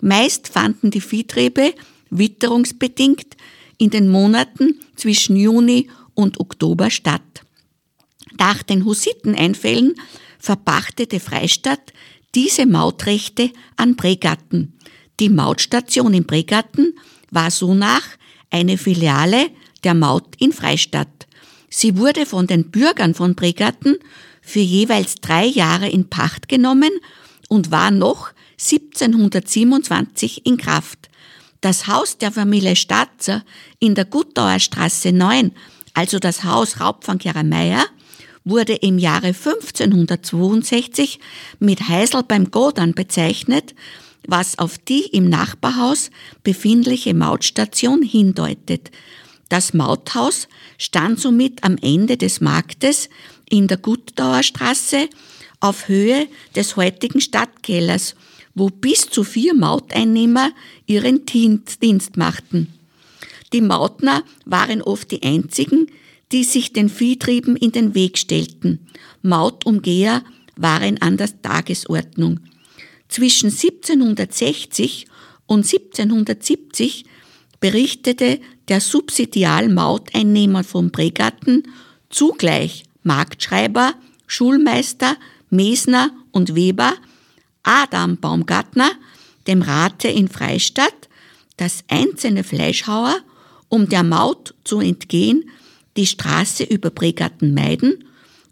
Meist 0.00 0.48
fanden 0.48 0.90
die 0.90 1.00
Viehtriebe 1.00 1.74
witterungsbedingt 2.10 3.36
in 3.78 3.90
den 3.90 4.08
Monaten 4.08 4.80
zwischen 4.96 5.36
Juni 5.36 5.88
und 6.14 6.40
Oktober 6.40 6.90
statt. 6.90 7.22
Nach 8.38 8.62
den 8.62 8.84
Hussiteneinfällen 8.84 9.94
verpachtete 10.38 11.20
Freistadt 11.20 11.92
diese 12.34 12.66
Mautrechte 12.66 13.50
an 13.76 13.96
Bregarten. 13.96 14.78
Die 15.18 15.28
Mautstation 15.28 16.14
in 16.14 16.24
Bregarten 16.24 16.94
war 17.30 17.50
sonach 17.50 18.02
eine 18.50 18.78
Filiale 18.78 19.50
der 19.84 19.94
Maut 19.94 20.36
in 20.38 20.52
Freistadt. 20.52 21.26
Sie 21.70 21.96
wurde 21.96 22.26
von 22.26 22.46
den 22.48 22.70
Bürgern 22.70 23.14
von 23.14 23.34
Bregarten 23.34 23.96
für 24.42 24.60
jeweils 24.60 25.14
drei 25.16 25.46
Jahre 25.46 25.88
in 25.88 26.10
Pacht 26.10 26.48
genommen 26.48 26.90
und 27.48 27.70
war 27.70 27.90
noch 27.92 28.32
1727 28.60 30.44
in 30.44 30.56
Kraft. 30.56 31.08
Das 31.60 31.86
Haus 31.86 32.18
der 32.18 32.32
Familie 32.32 32.74
Statzer 32.74 33.44
in 33.78 33.94
der 33.94 34.04
Guttauer 34.04 34.58
Straße 34.58 35.12
9, 35.12 35.52
also 35.94 36.18
das 36.18 36.44
Haus 36.44 36.80
Raubfangkehrer 36.80 37.44
Meier, 37.44 37.84
wurde 38.44 38.74
im 38.74 38.98
Jahre 38.98 39.28
1562 39.28 41.20
mit 41.58 41.88
Heisel 41.88 42.22
beim 42.22 42.50
Godern 42.50 42.94
bezeichnet, 42.94 43.74
was 44.26 44.58
auf 44.58 44.78
die 44.78 45.04
im 45.06 45.28
Nachbarhaus 45.28 46.10
befindliche 46.42 47.14
Mautstation 47.14 48.02
hindeutet. 48.02 48.90
Das 49.50 49.74
Mauthaus 49.74 50.46
stand 50.78 51.18
somit 51.18 51.64
am 51.64 51.76
Ende 51.82 52.16
des 52.16 52.40
Marktes 52.40 53.10
in 53.50 53.66
der 53.66 53.78
Guttauer 53.78 54.44
Straße 54.44 55.08
auf 55.58 55.88
Höhe 55.88 56.28
des 56.54 56.76
heutigen 56.76 57.20
Stadtkellers, 57.20 58.14
wo 58.54 58.68
bis 58.68 59.10
zu 59.10 59.24
vier 59.24 59.54
Mauteinnehmer 59.54 60.52
ihren 60.86 61.26
Dienst 61.26 62.16
machten. 62.16 62.72
Die 63.52 63.60
Mautner 63.60 64.22
waren 64.44 64.82
oft 64.82 65.10
die 65.10 65.24
einzigen, 65.24 65.88
die 66.30 66.44
sich 66.44 66.72
den 66.72 66.88
Viehtrieben 66.88 67.56
in 67.56 67.72
den 67.72 67.96
Weg 67.96 68.18
stellten. 68.18 68.86
Mautumgeher 69.20 70.22
waren 70.54 71.02
an 71.02 71.16
der 71.16 71.42
Tagesordnung. 71.42 72.38
Zwischen 73.08 73.50
1760 73.50 75.06
und 75.46 75.66
1770 75.66 77.04
berichtete 77.58 78.38
der 78.70 78.80
Subsidialmauteinnehmer 78.80 80.64
von 80.64 80.90
Bregatten 80.90 81.64
zugleich 82.08 82.84
Marktschreiber, 83.02 83.94
Schulmeister, 84.26 85.16
Mesner 85.50 86.10
und 86.30 86.54
Weber, 86.54 86.94
Adam 87.64 88.16
Baumgartner, 88.16 88.92
dem 89.48 89.62
Rate 89.62 90.08
in 90.08 90.28
Freistadt, 90.28 91.08
dass 91.56 91.84
einzelne 91.88 92.44
Fleischhauer, 92.44 93.16
um 93.68 93.88
der 93.88 94.04
Maut 94.04 94.54
zu 94.64 94.80
entgehen, 94.80 95.50
die 95.96 96.06
Straße 96.06 96.62
über 96.64 96.90
Bregatten 96.90 97.52
meiden 97.52 98.04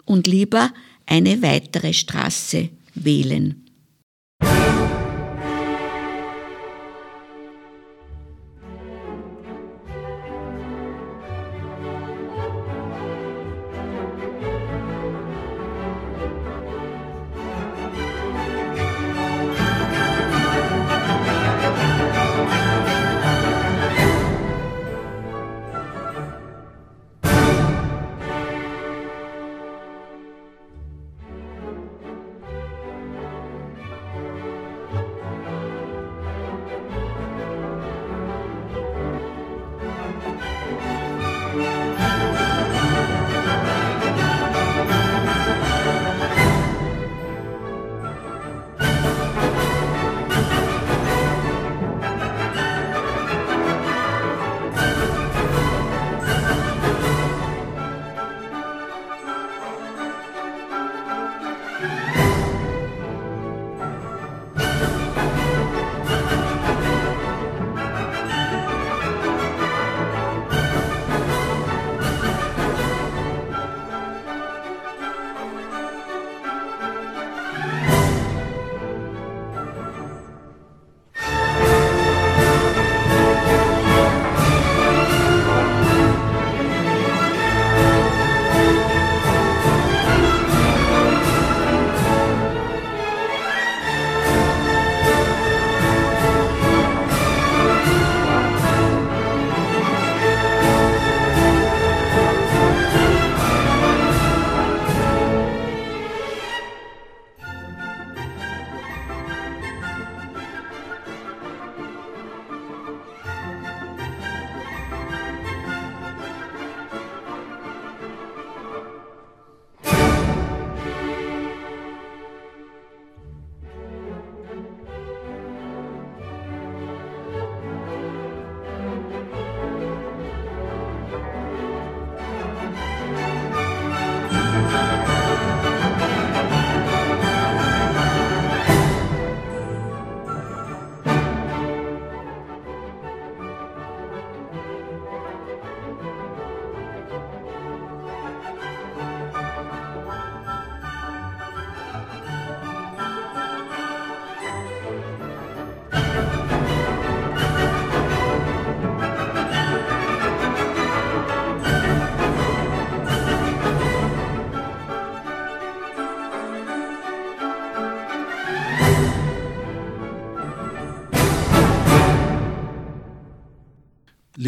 und 0.05 0.27
lieber 0.27 0.73
eine 1.07 1.41
weitere 1.43 1.93
Straße 1.93 2.71
wählen. 2.95 3.68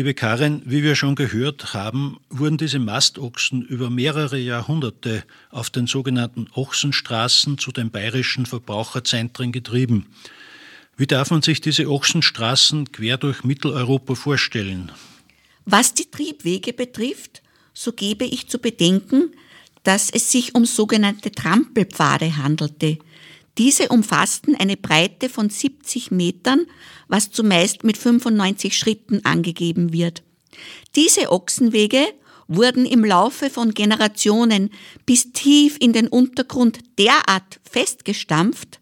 Liebe 0.01 0.15
Karin, 0.15 0.63
wie 0.65 0.83
wir 0.83 0.97
schon 0.97 1.15
gehört 1.15 1.75
haben, 1.75 2.21
wurden 2.31 2.57
diese 2.57 2.79
Mastochsen 2.79 3.61
über 3.61 3.91
mehrere 3.91 4.39
Jahrhunderte 4.39 5.25
auf 5.51 5.69
den 5.69 5.87
sogenannten 5.87 6.47
Ochsenstraßen 6.55 7.59
zu 7.59 7.71
den 7.71 7.91
bayerischen 7.91 8.47
Verbraucherzentren 8.47 9.53
getrieben. 9.53 10.07
Wie 10.97 11.07
darf 11.07 11.31
man 11.31 11.43
sich 11.43 11.61
diese 11.61 11.87
Ochsenstraßen 11.91 12.93
quer 12.93 13.19
durch 13.19 13.45
Mitteleuropa 13.45 14.15
vorstellen? 14.15 14.91
Was 15.67 15.93
die 15.93 16.11
Triebwege 16.11 16.73
betrifft, 16.73 17.43
so 17.75 17.93
gebe 17.93 18.25
ich 18.25 18.49
zu 18.49 18.59
bedenken, 18.59 19.35
dass 19.83 20.09
es 20.09 20.33
sich 20.33 20.55
um 20.55 20.65
sogenannte 20.65 21.31
Trampelpfade 21.31 22.39
handelte, 22.39 22.97
diese 23.59 23.89
umfassten 23.89 24.55
eine 24.55 24.77
Breite 24.77 25.29
von 25.29 25.51
70 25.51 26.11
Metern, 26.11 26.67
was 27.09 27.31
zumeist 27.31 27.85
mit 27.85 27.97
95 27.97 28.77
Schritten 28.77 29.25
angegeben 29.25 29.93
wird. 29.93 30.23
Diese 30.97 31.31
Ochsenwege 31.31 32.07
wurden 32.49 32.85
im 32.85 33.05
Laufe 33.05 33.49
von 33.49 33.75
Generationen 33.75 34.71
bis 35.07 35.33
tief 35.33 35.77
in 35.81 35.93
den 35.93 36.09
Untergrund 36.09 36.81
derart 36.99 37.61
festgestampft, 37.63 38.81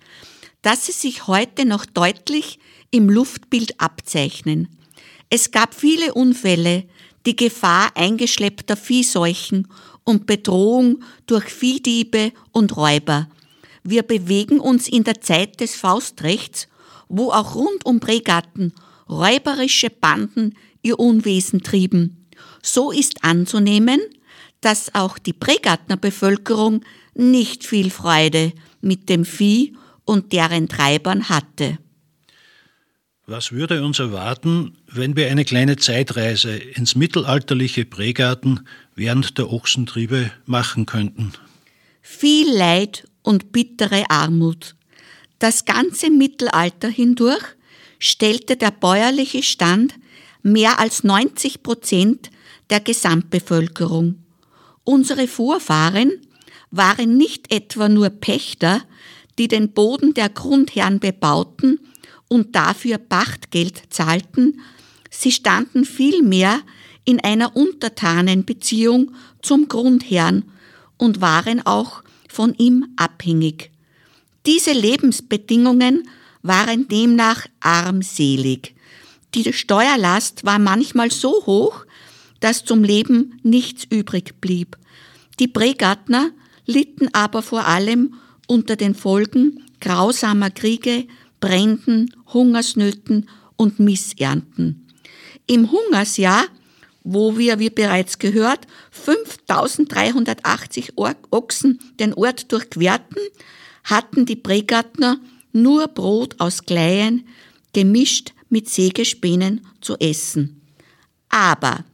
dass 0.62 0.86
sie 0.86 0.92
sich 0.92 1.26
heute 1.26 1.66
noch 1.66 1.84
deutlich 1.84 2.58
im 2.90 3.10
Luftbild 3.10 3.80
abzeichnen. 3.80 4.68
Es 5.28 5.50
gab 5.50 5.74
viele 5.74 6.14
Unfälle, 6.14 6.84
die 7.26 7.36
Gefahr 7.36 7.90
eingeschleppter 7.94 8.76
Viehseuchen 8.76 9.68
und 10.04 10.24
Bedrohung 10.24 11.04
durch 11.26 11.44
Viehdiebe 11.44 12.32
und 12.52 12.76
Räuber. 12.76 13.28
Wir 13.90 14.02
bewegen 14.02 14.60
uns 14.60 14.86
in 14.86 15.04
der 15.04 15.22
Zeit 15.22 15.60
des 15.60 15.74
Faustrechts, 15.74 16.68
wo 17.08 17.30
auch 17.30 17.54
rund 17.54 17.86
um 17.86 18.00
Bregatten 18.00 18.74
räuberische 19.08 19.88
Banden 19.88 20.58
ihr 20.82 20.98
Unwesen 20.98 21.62
trieben. 21.62 22.26
So 22.62 22.90
ist 22.90 23.24
anzunehmen, 23.24 23.98
dass 24.60 24.94
auch 24.94 25.16
die 25.16 25.32
Bregattner 25.32 25.96
Bevölkerung 25.96 26.84
nicht 27.14 27.64
viel 27.64 27.88
Freude 27.88 28.52
mit 28.82 29.08
dem 29.08 29.24
Vieh 29.24 29.74
und 30.04 30.34
deren 30.34 30.68
Treibern 30.68 31.30
hatte. 31.30 31.78
Was 33.24 33.52
würde 33.52 33.82
uns 33.82 34.00
erwarten, 34.00 34.76
wenn 34.86 35.16
wir 35.16 35.30
eine 35.30 35.46
kleine 35.46 35.76
Zeitreise 35.76 36.54
ins 36.58 36.94
mittelalterliche 36.94 37.86
Bregarten 37.86 38.60
während 38.94 39.38
der 39.38 39.50
Ochsentriebe 39.50 40.30
machen 40.44 40.84
könnten? 40.84 41.32
Viel 42.02 42.54
Leid 42.54 43.04
und 43.28 43.52
bittere 43.52 44.08
Armut. 44.08 44.74
Das 45.38 45.66
ganze 45.66 46.08
Mittelalter 46.08 46.88
hindurch 46.88 47.44
stellte 47.98 48.56
der 48.56 48.70
bäuerliche 48.70 49.42
Stand 49.42 49.92
mehr 50.42 50.78
als 50.78 51.04
90 51.04 51.62
Prozent 51.62 52.30
der 52.70 52.80
Gesamtbevölkerung. 52.80 54.24
Unsere 54.82 55.28
Vorfahren 55.28 56.12
waren 56.70 57.18
nicht 57.18 57.52
etwa 57.52 57.90
nur 57.90 58.08
Pächter, 58.08 58.82
die 59.38 59.48
den 59.48 59.72
Boden 59.72 60.14
der 60.14 60.30
Grundherren 60.30 60.98
bebauten 60.98 61.80
und 62.28 62.56
dafür 62.56 62.96
Pachtgeld 62.96 63.82
zahlten, 63.90 64.62
sie 65.10 65.32
standen 65.32 65.84
vielmehr 65.84 66.60
in 67.04 67.20
einer 67.20 67.54
Untertanenbeziehung 67.54 69.12
zum 69.42 69.68
Grundherrn 69.68 70.44
und 70.96 71.20
waren 71.20 71.64
auch 71.66 72.02
von 72.38 72.54
ihm 72.54 72.86
abhängig. 72.94 73.72
Diese 74.46 74.70
Lebensbedingungen 74.70 76.08
waren 76.42 76.86
demnach 76.86 77.48
armselig. 77.58 78.76
Die 79.34 79.52
Steuerlast 79.52 80.44
war 80.44 80.60
manchmal 80.60 81.10
so 81.10 81.32
hoch, 81.46 81.84
dass 82.38 82.64
zum 82.64 82.84
Leben 82.84 83.40
nichts 83.42 83.88
übrig 83.90 84.40
blieb. 84.40 84.78
Die 85.40 85.48
Bregartner 85.48 86.30
litten 86.64 87.12
aber 87.12 87.42
vor 87.42 87.66
allem 87.66 88.14
unter 88.46 88.76
den 88.76 88.94
Folgen 88.94 89.64
grausamer 89.80 90.50
Kriege, 90.50 91.08
Bränden, 91.40 92.14
Hungersnöten 92.32 93.28
und 93.56 93.80
Missernten. 93.80 94.86
Im 95.48 95.72
Hungersjahr, 95.72 96.44
wo 97.10 97.38
wir, 97.38 97.58
wie 97.58 97.70
bereits 97.70 98.18
gehört, 98.18 98.66
5380 98.90 100.92
Ochsen 101.30 101.78
den 101.98 102.12
Ort 102.12 102.52
durchquerten, 102.52 103.16
hatten 103.84 104.26
die 104.26 104.36
Bregartner 104.36 105.18
nur 105.52 105.88
Brot 105.88 106.34
aus 106.38 106.66
Kleien, 106.66 107.26
gemischt 107.72 108.34
mit 108.50 108.68
Sägespänen 108.68 109.66
zu 109.80 109.96
essen. 109.96 110.60
Aber 111.30 111.86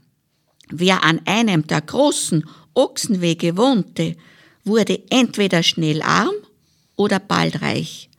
wer 0.68 1.04
an 1.04 1.20
einem 1.26 1.64
der 1.64 1.82
großen 1.82 2.44
Ochsenwege 2.74 3.56
wohnte, 3.56 4.16
wurde 4.64 5.00
entweder 5.10 5.62
schnell 5.62 6.02
arm 6.02 6.34
oder 6.96 7.20
bald 7.20 7.62
reich. 7.62 8.10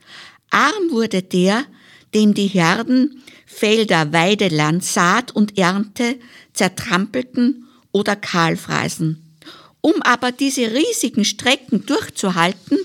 Arm 0.50 0.92
wurde 0.92 1.24
der, 1.24 1.66
dem 2.14 2.34
die 2.34 2.48
Herden 2.48 3.22
Felder, 3.46 4.12
Weideland, 4.12 4.84
Saat 4.84 5.32
und 5.32 5.58
Ernte 5.58 6.18
zertrampelten 6.56 7.68
oder 7.92 8.16
kahlfraßen. 8.16 9.22
Um 9.82 10.02
aber 10.02 10.32
diese 10.32 10.74
riesigen 10.74 11.26
Strecken 11.26 11.86
durchzuhalten, 11.86 12.80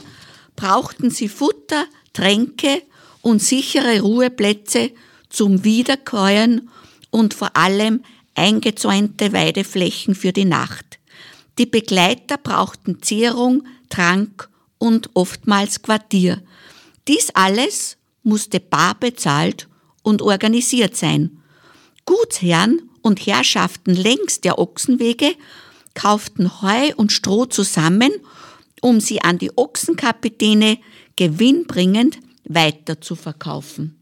brauchten 0.54 1.10
sie 1.10 1.28
Futter, 1.28 1.86
Tränke 2.12 2.82
und 3.22 3.42
sichere 3.42 4.00
Ruheplätze 4.00 4.90
zum 5.30 5.64
Wiederkäuen 5.64 6.68
und 7.10 7.32
vor 7.32 7.56
allem 7.56 8.02
eingezäunte 8.34 9.32
Weideflächen 9.32 10.14
für 10.14 10.32
die 10.32 10.44
Nacht. 10.44 10.98
Die 11.58 11.66
Begleiter 11.66 12.36
brauchten 12.36 13.02
Zehrung, 13.02 13.64
Trank 13.88 14.48
und 14.78 15.10
oftmals 15.14 15.82
Quartier. 15.82 16.42
Dies 17.08 17.30
alles 17.34 17.96
musste 18.22 18.60
bar 18.60 18.94
bezahlt 18.98 19.68
und 20.02 20.22
organisiert 20.22 20.96
sein. 20.96 21.42
Gutsherren 22.04 22.89
und 23.02 23.26
Herrschaften 23.26 23.94
längs 23.94 24.40
der 24.40 24.58
Ochsenwege 24.58 25.34
kauften 25.94 26.62
Heu 26.62 26.92
und 26.96 27.12
Stroh 27.12 27.46
zusammen, 27.46 28.12
um 28.80 29.00
sie 29.00 29.20
an 29.20 29.38
die 29.38 29.56
Ochsenkapitäne 29.56 30.78
gewinnbringend 31.16 32.18
weiter 32.44 33.00
zu 33.00 33.14
verkaufen. 33.14 33.99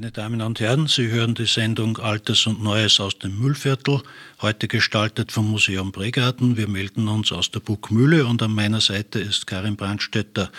Meine 0.00 0.12
Damen 0.12 0.40
und 0.40 0.60
Herren, 0.60 0.86
Sie 0.86 1.08
hören 1.08 1.34
die 1.34 1.44
Sendung 1.44 1.98
Altes 1.98 2.46
und 2.46 2.62
Neues 2.62 3.00
aus 3.00 3.18
dem 3.18 3.38
Müllviertel, 3.38 4.00
heute 4.40 4.66
gestaltet 4.66 5.30
vom 5.30 5.50
Museum 5.50 5.92
Bregarten. 5.92 6.56
Wir 6.56 6.68
melden 6.68 7.06
uns 7.06 7.32
aus 7.32 7.50
der 7.50 7.60
Burgmühle 7.60 8.24
und 8.24 8.42
an 8.42 8.54
meiner 8.54 8.80
Seite 8.80 9.20
ist 9.20 9.46
Karin 9.46 9.76
Brandstetter. 9.76 10.50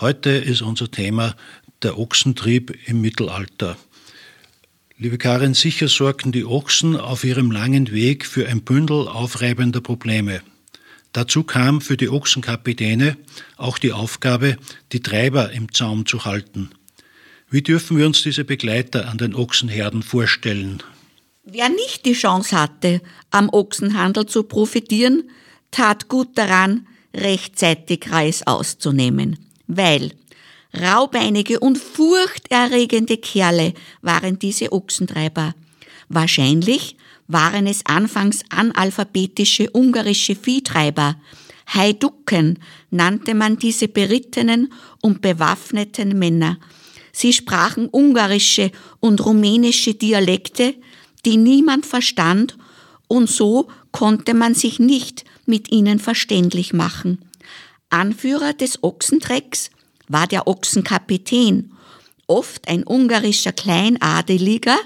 Heute 0.00 0.30
ist 0.30 0.62
unser 0.62 0.90
Thema 0.90 1.36
der 1.82 1.98
Ochsentrieb 1.98 2.78
im 2.86 3.02
Mittelalter. 3.02 3.76
Liebe 4.96 5.18
Karin, 5.18 5.52
sicher 5.52 5.88
sorgten 5.88 6.32
die 6.32 6.46
Ochsen 6.46 6.96
auf 6.96 7.24
ihrem 7.24 7.50
langen 7.50 7.92
Weg 7.92 8.24
für 8.24 8.48
ein 8.48 8.62
Bündel 8.62 9.06
aufreibender 9.06 9.82
Probleme. 9.82 10.40
Dazu 11.12 11.42
kam 11.42 11.82
für 11.82 11.98
die 11.98 12.08
Ochsenkapitäne 12.08 13.18
auch 13.58 13.76
die 13.76 13.92
Aufgabe, 13.92 14.56
die 14.92 15.00
Treiber 15.00 15.52
im 15.52 15.74
Zaum 15.74 16.06
zu 16.06 16.24
halten. 16.24 16.70
Wie 17.50 17.62
dürfen 17.62 17.96
wir 17.96 18.04
uns 18.04 18.22
diese 18.22 18.44
Begleiter 18.44 19.08
an 19.08 19.16
den 19.16 19.34
Ochsenherden 19.34 20.02
vorstellen? 20.02 20.82
Wer 21.44 21.70
nicht 21.70 22.04
die 22.04 22.12
Chance 22.12 22.60
hatte, 22.60 23.00
am 23.30 23.48
Ochsenhandel 23.48 24.26
zu 24.26 24.42
profitieren, 24.42 25.30
tat 25.70 26.08
gut 26.08 26.36
daran, 26.36 26.86
rechtzeitig 27.16 28.10
Reis 28.10 28.46
auszunehmen, 28.46 29.38
weil 29.66 30.12
raubeinige 30.78 31.60
und 31.60 31.78
furchterregende 31.78 33.16
Kerle 33.16 33.72
waren 34.02 34.38
diese 34.38 34.70
Ochsentreiber. 34.70 35.54
Wahrscheinlich 36.10 36.96
waren 37.28 37.66
es 37.66 37.80
anfangs 37.86 38.42
analphabetische 38.50 39.70
ungarische 39.70 40.36
Viehtreiber. 40.36 41.16
Heiducken 41.72 42.58
nannte 42.90 43.34
man 43.34 43.58
diese 43.58 43.88
berittenen 43.88 44.70
und 45.00 45.22
bewaffneten 45.22 46.18
Männer, 46.18 46.58
Sie 47.18 47.32
sprachen 47.32 47.88
ungarische 47.90 48.70
und 49.00 49.26
rumänische 49.26 49.92
Dialekte, 49.92 50.76
die 51.24 51.36
niemand 51.36 51.84
verstand, 51.84 52.56
und 53.08 53.28
so 53.28 53.66
konnte 53.90 54.34
man 54.34 54.54
sich 54.54 54.78
nicht 54.78 55.24
mit 55.44 55.72
ihnen 55.72 55.98
verständlich 55.98 56.72
machen. 56.72 57.18
Anführer 57.90 58.52
des 58.52 58.84
Ochsentrecks 58.84 59.70
war 60.06 60.28
der 60.28 60.46
Ochsenkapitän, 60.46 61.72
oft 62.28 62.68
ein 62.68 62.84
ungarischer 62.86 63.50
Kleinadeliger, 63.50 64.78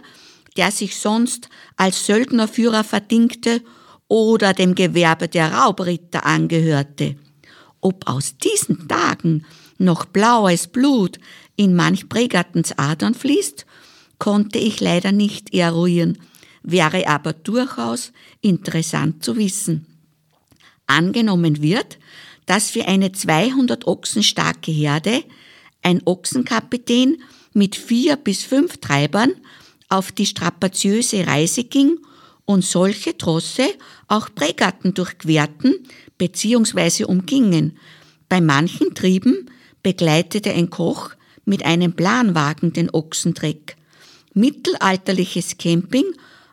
der 0.57 0.71
sich 0.71 0.97
sonst 0.97 1.51
als 1.77 2.07
Söldnerführer 2.07 2.83
verdingte 2.83 3.61
oder 4.09 4.55
dem 4.55 4.75
Gewerbe 4.75 5.29
der 5.29 5.53
Raubritter 5.53 6.25
angehörte. 6.25 7.14
Ob 7.83 8.09
aus 8.09 8.38
diesen 8.38 8.88
Tagen 8.88 9.45
noch 9.77 10.07
blaues 10.07 10.68
Blut 10.68 11.18
in 11.62 11.75
manch 11.75 12.09
Bregartens 12.09 12.77
Adern 12.77 13.14
fließt, 13.14 13.66
konnte 14.18 14.59
ich 14.59 14.81
leider 14.81 15.12
nicht 15.12 15.55
eruieren, 15.55 16.18
wäre 16.62 17.07
aber 17.07 17.33
durchaus 17.33 18.12
interessant 18.40 19.25
zu 19.25 19.37
wissen. 19.37 19.87
Angenommen 20.87 21.62
wird, 21.62 21.98
dass 22.46 22.70
für 22.70 22.87
eine 22.87 23.12
200 23.12 23.87
Ochsen 23.87 24.22
starke 24.22 24.72
Herde 24.72 25.22
ein 25.83 26.03
Ochsenkapitän 26.05 27.22
mit 27.53 27.77
vier 27.77 28.16
bis 28.16 28.42
fünf 28.42 28.79
Treibern 28.79 29.33
auf 29.88 30.11
die 30.11 30.27
strapaziöse 30.27 31.27
Reise 31.27 31.64
ging 31.64 31.98
und 32.44 32.64
solche 32.64 33.16
Trosse 33.16 33.68
auch 34.09 34.29
Bregarten 34.31 34.94
durchquerten 34.94 35.87
bzw. 36.18 37.05
umgingen. 37.05 37.79
Bei 38.29 38.40
manchen 38.40 38.94
Trieben 38.94 39.51
begleitete 39.83 40.53
ein 40.53 40.70
Koch 40.70 41.11
mit 41.44 41.64
einem 41.64 41.94
Planwagen 41.94 42.72
den 42.72 42.90
Ochsentreck. 42.90 43.76
Mittelalterliches 44.35 45.59
Camping 45.59 46.05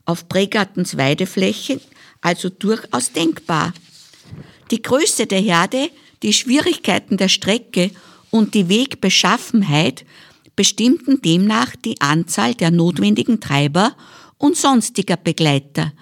auf 0.05 0.27
Bregartens 0.27 0.97
Weidefläche 0.97 1.79
also 2.21 2.49
durchaus 2.49 3.11
denkbar. 3.11 3.73
Die 4.71 4.81
Größe 4.81 5.25
der 5.25 5.39
Herde, 5.39 5.89
die 6.23 6.33
Schwierigkeiten 6.33 7.17
der 7.17 7.29
Strecke 7.29 7.91
und 8.29 8.53
die 8.53 8.69
Wegbeschaffenheit 8.69 10.05
bestimmten 10.55 11.21
demnach 11.21 11.75
die 11.75 11.99
Anzahl 12.01 12.53
der 12.53 12.71
notwendigen 12.71 13.39
Treiber 13.39 13.95
und 14.37 14.57
sonstiger 14.57 15.15
Begleiter. 15.15 15.93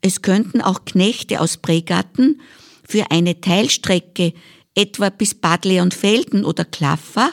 Es 0.00 0.22
könnten 0.22 0.60
auch 0.60 0.84
Knechte 0.84 1.40
aus 1.40 1.58
Bregarten 1.58 2.40
für 2.84 3.10
eine 3.10 3.40
Teilstrecke 3.40 4.32
etwa 4.74 5.10
bis 5.10 5.34
Bad 5.34 5.64
Leonfelden 5.64 6.44
oder 6.44 6.64
Klaffer 6.64 7.32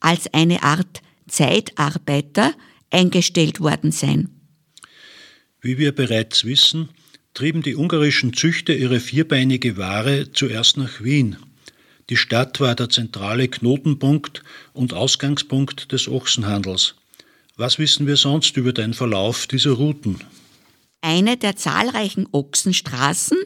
als 0.00 0.32
eine 0.32 0.62
Art 0.62 1.02
Zeitarbeiter 1.28 2.54
eingestellt 2.90 3.60
worden 3.60 3.92
sein. 3.92 4.28
Wie 5.60 5.78
wir 5.78 5.92
bereits 5.92 6.44
wissen, 6.44 6.88
trieben 7.34 7.62
die 7.62 7.76
ungarischen 7.76 8.32
Züchter 8.32 8.74
ihre 8.74 8.98
vierbeinige 8.98 9.76
Ware 9.76 10.32
zuerst 10.32 10.76
nach 10.76 11.02
Wien. 11.02 11.36
Die 12.08 12.16
Stadt 12.16 12.58
war 12.60 12.74
der 12.74 12.88
zentrale 12.88 13.46
Knotenpunkt 13.46 14.42
und 14.72 14.94
Ausgangspunkt 14.94 15.92
des 15.92 16.08
Ochsenhandels. 16.08 16.96
Was 17.56 17.78
wissen 17.78 18.06
wir 18.06 18.16
sonst 18.16 18.56
über 18.56 18.72
den 18.72 18.94
Verlauf 18.94 19.46
dieser 19.46 19.72
Routen? 19.72 20.18
Eine 21.02 21.36
der 21.36 21.56
zahlreichen 21.56 22.26
Ochsenstraßen 22.32 23.38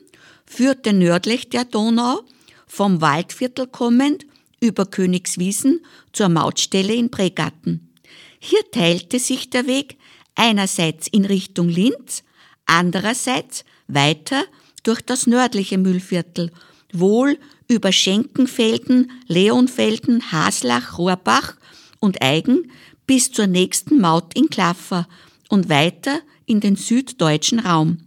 führte 0.47 0.93
nördlich 0.93 1.51
der 1.51 1.64
Donau, 1.64 2.23
vom 2.67 3.01
Waldviertel 3.01 3.67
kommend, 3.67 4.25
über 4.64 4.87
Königswiesen 4.87 5.81
zur 6.12 6.31
Mautstelle 6.31 6.94
in 6.94 7.11
Bregarten. 7.11 7.92
Hier 8.38 8.70
teilte 8.70 9.18
sich 9.18 9.50
der 9.50 9.66
Weg 9.66 9.98
einerseits 10.35 11.07
in 11.07 11.27
Richtung 11.27 11.68
Linz, 11.68 12.24
andererseits 12.64 13.64
weiter 13.88 14.44
durch 14.83 15.03
das 15.03 15.27
nördliche 15.27 15.77
Mühlviertel, 15.77 16.50
wohl 16.92 17.38
über 17.68 17.92
Schenkenfelden, 17.92 19.12
Leonfelden, 19.27 20.33
Haslach, 20.33 20.96
Rohrbach 20.96 21.57
und 22.00 22.22
Eigen 22.22 22.70
bis 23.07 23.33
zur 23.33 23.46
nächsten 23.46 24.00
Maut 24.00 24.35
in 24.35 24.48
Klaffer 24.48 25.07
und 25.50 25.68
weiter 25.68 26.20
in 26.46 26.61
den 26.61 26.77
süddeutschen 26.77 27.59
Raum. 27.61 27.98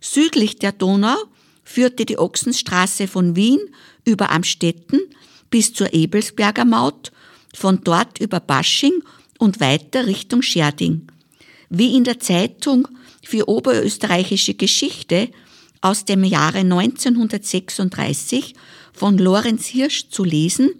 Südlich 0.00 0.56
der 0.56 0.72
Donau 0.72 1.16
führte 1.62 2.06
die 2.06 2.18
Ochsenstraße 2.18 3.06
von 3.06 3.36
Wien 3.36 3.60
über 4.04 4.30
Amstetten 4.30 5.00
bis 5.50 5.72
zur 5.72 5.92
Ebelsberger 5.94 6.64
Maut, 6.64 7.12
von 7.54 7.80
dort 7.82 8.20
über 8.20 8.40
Basching 8.40 9.02
und 9.38 9.60
weiter 9.60 10.06
Richtung 10.06 10.42
Scherding. 10.42 11.08
Wie 11.68 11.96
in 11.96 12.04
der 12.04 12.20
Zeitung 12.20 12.86
für 13.22 13.48
oberösterreichische 13.48 14.54
Geschichte 14.54 15.30
aus 15.80 16.04
dem 16.04 16.24
Jahre 16.24 16.58
1936 16.58 18.54
von 18.92 19.18
Lorenz 19.18 19.66
Hirsch 19.66 20.08
zu 20.10 20.24
lesen, 20.24 20.70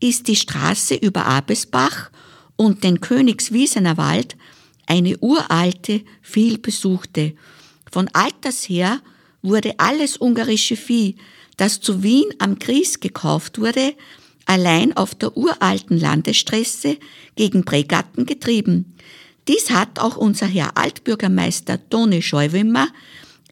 ist 0.00 0.28
die 0.28 0.36
Straße 0.36 0.94
über 0.94 1.26
Abesbach 1.26 2.10
und 2.56 2.84
den 2.84 3.00
Königswiesener 3.00 3.96
Wald 3.96 4.36
eine 4.86 5.18
uralte, 5.18 6.02
vielbesuchte. 6.22 7.34
Von 7.90 8.08
alters 8.12 8.68
her 8.68 9.00
wurde 9.42 9.74
alles 9.78 10.20
ungarische 10.20 10.76
Vieh 10.76 11.16
das 11.58 11.80
zu 11.80 12.02
Wien 12.02 12.24
am 12.38 12.58
Gries 12.58 13.00
gekauft 13.00 13.60
wurde, 13.60 13.94
allein 14.46 14.96
auf 14.96 15.14
der 15.14 15.36
uralten 15.36 16.00
Landesstraße 16.00 16.96
gegen 17.36 17.64
Bregatten 17.64 18.24
getrieben. 18.24 18.94
Dies 19.46 19.70
hat 19.70 19.98
auch 19.98 20.16
unser 20.16 20.46
Herr 20.46 20.76
Altbürgermeister 20.76 21.78
Toni 21.90 22.22
Scheuwimmer 22.22 22.88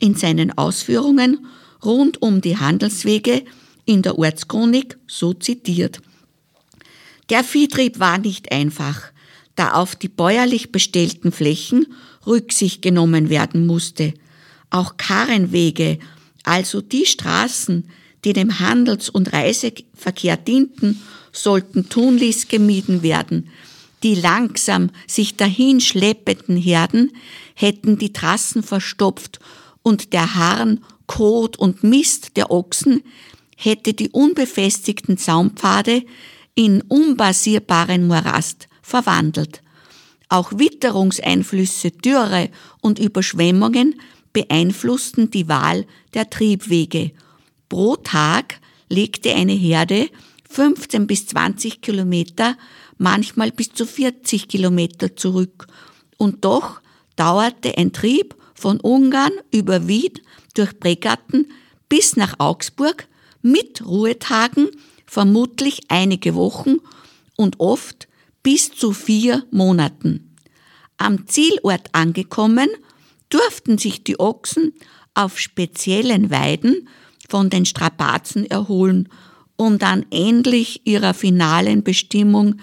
in 0.00 0.14
seinen 0.14 0.56
Ausführungen 0.56 1.46
rund 1.84 2.22
um 2.22 2.40
die 2.40 2.56
Handelswege 2.56 3.44
in 3.84 4.02
der 4.02 4.18
Ortschronik 4.18 4.96
so 5.06 5.34
zitiert. 5.34 6.00
Der 7.28 7.44
Viehtrieb 7.44 7.98
war 7.98 8.18
nicht 8.18 8.52
einfach, 8.52 9.12
da 9.56 9.72
auf 9.72 9.96
die 9.96 10.08
bäuerlich 10.08 10.70
bestellten 10.70 11.32
Flächen 11.32 11.86
Rücksicht 12.26 12.82
genommen 12.82 13.30
werden 13.30 13.66
musste. 13.66 14.14
Auch 14.70 14.96
Karrenwege 14.96 15.98
also 16.46 16.80
die 16.80 17.04
Straßen, 17.04 17.90
die 18.24 18.32
dem 18.32 18.60
Handels- 18.60 19.10
und 19.10 19.32
Reiseverkehr 19.32 20.36
dienten, 20.38 21.02
sollten 21.32 21.88
tunlichst 21.90 22.48
gemieden 22.48 23.02
werden. 23.02 23.50
Die 24.02 24.14
langsam 24.14 24.90
sich 25.06 25.36
dahin 25.36 25.80
schleppenden 25.80 26.56
Herden 26.56 27.12
hätten 27.54 27.98
die 27.98 28.12
Trassen 28.12 28.62
verstopft 28.62 29.40
und 29.82 30.12
der 30.12 30.34
Harn, 30.34 30.84
Kot 31.06 31.56
und 31.56 31.82
Mist 31.82 32.36
der 32.36 32.50
Ochsen 32.50 33.02
hätte 33.56 33.92
die 33.92 34.10
unbefestigten 34.10 35.16
Saumpfade 35.16 36.04
in 36.54 36.82
unbasierbaren 36.82 38.06
Morast 38.06 38.68
verwandelt. 38.82 39.62
Auch 40.28 40.52
Witterungseinflüsse, 40.52 41.90
Dürre 41.90 42.50
und 42.80 42.98
Überschwemmungen 42.98 44.00
beeinflussten 44.36 45.30
die 45.30 45.48
Wahl 45.48 45.86
der 46.12 46.28
Triebwege. 46.28 47.12
Pro 47.70 47.96
Tag 47.96 48.60
legte 48.90 49.34
eine 49.34 49.54
Herde 49.54 50.10
15 50.50 51.06
bis 51.06 51.26
20 51.28 51.80
Kilometer, 51.80 52.58
manchmal 52.98 53.50
bis 53.50 53.72
zu 53.72 53.86
40 53.86 54.46
Kilometer 54.46 55.16
zurück 55.16 55.68
Und 56.18 56.44
doch 56.44 56.82
dauerte 57.16 57.78
ein 57.78 57.94
Trieb 57.94 58.36
von 58.54 58.78
Ungarn 58.78 59.32
über 59.52 59.88
Wied 59.88 60.20
durch 60.52 60.78
Bregatten 60.78 61.50
bis 61.88 62.16
nach 62.16 62.38
Augsburg 62.38 63.08
mit 63.40 63.86
Ruhetagen 63.86 64.68
vermutlich 65.06 65.80
einige 65.88 66.34
Wochen 66.34 66.76
und 67.36 67.58
oft 67.58 68.06
bis 68.42 68.70
zu 68.70 68.92
vier 68.92 69.46
Monaten. 69.50 70.36
Am 70.98 71.26
Zielort 71.26 71.88
angekommen, 71.92 72.68
durften 73.28 73.78
sich 73.78 74.04
die 74.04 74.18
Ochsen 74.18 74.72
auf 75.14 75.38
speziellen 75.38 76.30
Weiden 76.30 76.88
von 77.28 77.50
den 77.50 77.66
Strapazen 77.66 78.46
erholen, 78.46 79.08
um 79.56 79.78
dann 79.78 80.04
endlich 80.10 80.82
ihrer 80.84 81.14
finalen 81.14 81.82
Bestimmung 81.82 82.56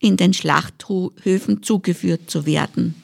in 0.00 0.16
den 0.16 0.32
Schlachthöfen 0.32 1.62
zugeführt 1.62 2.30
zu 2.30 2.46
werden. 2.46 2.94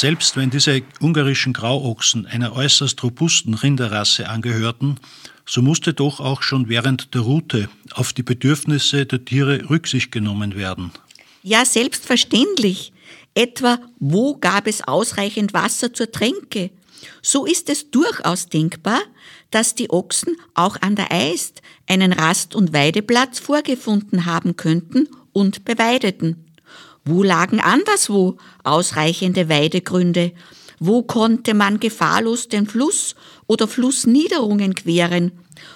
Selbst 0.00 0.34
wenn 0.34 0.48
diese 0.48 0.80
ungarischen 1.02 1.52
Grauochsen 1.52 2.24
einer 2.24 2.56
äußerst 2.56 3.02
robusten 3.02 3.52
Rinderrasse 3.52 4.30
angehörten, 4.30 4.98
so 5.44 5.60
musste 5.60 5.92
doch 5.92 6.20
auch 6.20 6.40
schon 6.40 6.70
während 6.70 7.12
der 7.12 7.20
Route 7.20 7.68
auf 7.92 8.14
die 8.14 8.22
Bedürfnisse 8.22 9.04
der 9.04 9.26
Tiere 9.26 9.68
Rücksicht 9.68 10.10
genommen 10.10 10.54
werden. 10.54 10.90
Ja, 11.42 11.66
selbstverständlich. 11.66 12.94
Etwa, 13.34 13.78
wo 13.98 14.36
gab 14.36 14.66
es 14.66 14.80
ausreichend 14.88 15.52
Wasser 15.52 15.92
zur 15.92 16.10
Tränke? 16.10 16.70
So 17.20 17.44
ist 17.44 17.68
es 17.68 17.90
durchaus 17.90 18.48
denkbar, 18.48 19.02
dass 19.50 19.74
die 19.74 19.90
Ochsen 19.90 20.34
auch 20.54 20.80
an 20.80 20.96
der 20.96 21.12
Eist 21.12 21.60
einen 21.86 22.14
Rast- 22.14 22.54
und 22.54 22.72
Weideplatz 22.72 23.38
vorgefunden 23.38 24.24
haben 24.24 24.56
könnten 24.56 25.08
und 25.34 25.66
beweideten. 25.66 26.46
Wo 27.10 27.24
lagen 27.24 27.58
anderswo 27.58 28.38
ausreichende 28.62 29.48
Weidegründe? 29.48 30.30
Wo 30.78 31.02
konnte 31.02 31.54
man 31.54 31.80
gefahrlos 31.80 32.46
den 32.46 32.68
Fluss 32.68 33.16
oder 33.48 33.66
Flussniederungen 33.66 34.76
queren? 34.76 35.32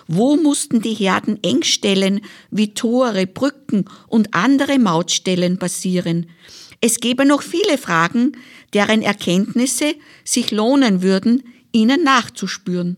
Wo 0.07 0.37
mussten 0.37 0.81
die 0.81 0.95
Herden 0.95 1.43
Engstellen 1.43 2.21
wie 2.53 2.73
Tore, 2.73 3.27
Brücken 3.27 3.87
und 4.07 4.33
andere 4.33 4.79
Mautstellen 4.79 5.59
passieren? 5.59 6.31
Es 6.81 7.01
gäbe 7.01 7.25
noch 7.25 7.43
viele 7.43 7.79
Fragen, 7.79 8.37
deren 8.73 9.03
Erkenntnisse 9.03 9.97
sich 10.23 10.53
lohnen 10.53 11.03
würden, 11.03 11.43
ihnen 11.73 12.05
nachzuspüren. 12.05 12.97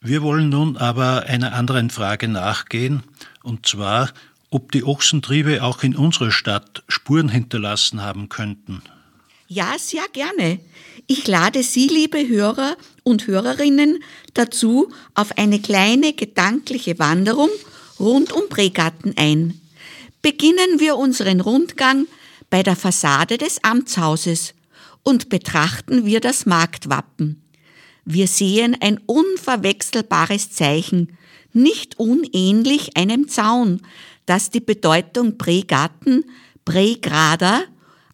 Wir 0.00 0.22
wollen 0.22 0.50
nun 0.50 0.76
aber 0.76 1.24
einer 1.24 1.52
anderen 1.52 1.90
Frage 1.90 2.28
nachgehen, 2.28 3.02
und 3.42 3.66
zwar, 3.66 4.10
ob 4.52 4.70
die 4.70 4.84
Ochsentriebe 4.84 5.62
auch 5.62 5.82
in 5.82 5.96
unserer 5.96 6.30
Stadt 6.30 6.84
Spuren 6.86 7.30
hinterlassen 7.30 8.02
haben 8.02 8.28
könnten. 8.28 8.82
Ja, 9.48 9.74
sehr 9.78 10.04
gerne. 10.12 10.60
Ich 11.06 11.26
lade 11.26 11.62
Sie, 11.62 11.88
liebe 11.88 12.28
Hörer 12.28 12.76
und 13.02 13.26
Hörerinnen, 13.26 14.02
dazu 14.34 14.92
auf 15.14 15.36
eine 15.38 15.60
kleine 15.60 16.12
gedankliche 16.12 16.98
Wanderung 16.98 17.48
rund 17.98 18.32
um 18.32 18.42
Bregarten 18.50 19.14
ein. 19.16 19.60
Beginnen 20.20 20.78
wir 20.78 20.96
unseren 20.96 21.40
Rundgang 21.40 22.06
bei 22.50 22.62
der 22.62 22.76
Fassade 22.76 23.38
des 23.38 23.64
Amtshauses 23.64 24.54
und 25.02 25.30
betrachten 25.30 26.04
wir 26.04 26.20
das 26.20 26.44
Marktwappen. 26.44 27.42
Wir 28.04 28.28
sehen 28.28 28.76
ein 28.80 29.00
unverwechselbares 29.06 30.50
Zeichen, 30.50 31.16
nicht 31.52 31.98
unähnlich 31.98 32.96
einem 32.96 33.28
Zaun, 33.28 33.80
das 34.26 34.50
die 34.50 34.60
Bedeutung 34.60 35.36
Bregarten, 35.36 36.24
Bregrada, 36.64 37.62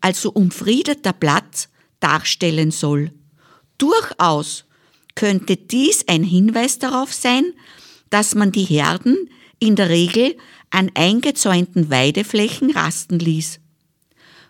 also 0.01 0.31
umfriedeter 0.31 1.13
Platz, 1.13 1.69
darstellen 2.01 2.71
soll. 2.71 3.13
Durchaus 3.79 4.65
könnte 5.15 5.57
dies 5.57 6.07
ein 6.09 6.23
Hinweis 6.23 6.79
darauf 6.79 7.13
sein, 7.13 7.53
dass 8.11 8.35
man 8.35 8.53
die 8.53 8.65
Herden 8.65 9.29
in 9.59 9.77
der 9.77 9.89
Regel 9.89 10.37
an 10.71 10.91
eingezäunten 10.95 11.91
Weideflächen 11.91 12.71
rasten 12.71 13.19
ließ. 13.19 13.61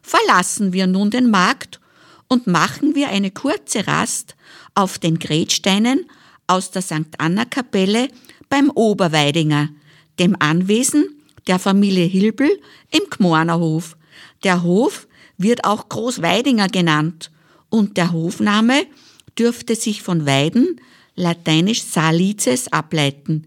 Verlassen 0.02 0.72
wir 0.72 0.86
nun 0.86 1.10
den 1.10 1.30
Markt 1.30 1.80
und 2.28 2.46
machen 2.46 2.94
wir 2.94 3.08
eine 3.08 3.30
kurze 3.30 3.86
Rast 3.86 4.36
auf 4.74 4.98
den 4.98 5.18
Gretsteinen 5.18 6.06
aus 6.46 6.70
der 6.70 6.82
St. 6.82 7.18
Anna 7.18 7.44
Kapelle 7.44 8.08
beim 8.48 8.70
Oberweidinger, 8.70 9.68
dem 10.18 10.36
Anwesen 10.38 11.17
der 11.48 11.58
Familie 11.58 12.04
Hilbel 12.06 12.50
im 12.90 13.10
Gmornerhof. 13.10 13.96
Der 14.44 14.62
Hof 14.62 15.08
wird 15.36 15.64
auch 15.64 15.88
Großweidinger 15.88 16.68
genannt 16.68 17.30
und 17.70 17.96
der 17.96 18.12
Hofname 18.12 18.86
dürfte 19.38 19.74
sich 19.74 20.02
von 20.02 20.26
Weiden, 20.26 20.80
lateinisch 21.14 21.82
Salices, 21.82 22.72
ableiten. 22.72 23.46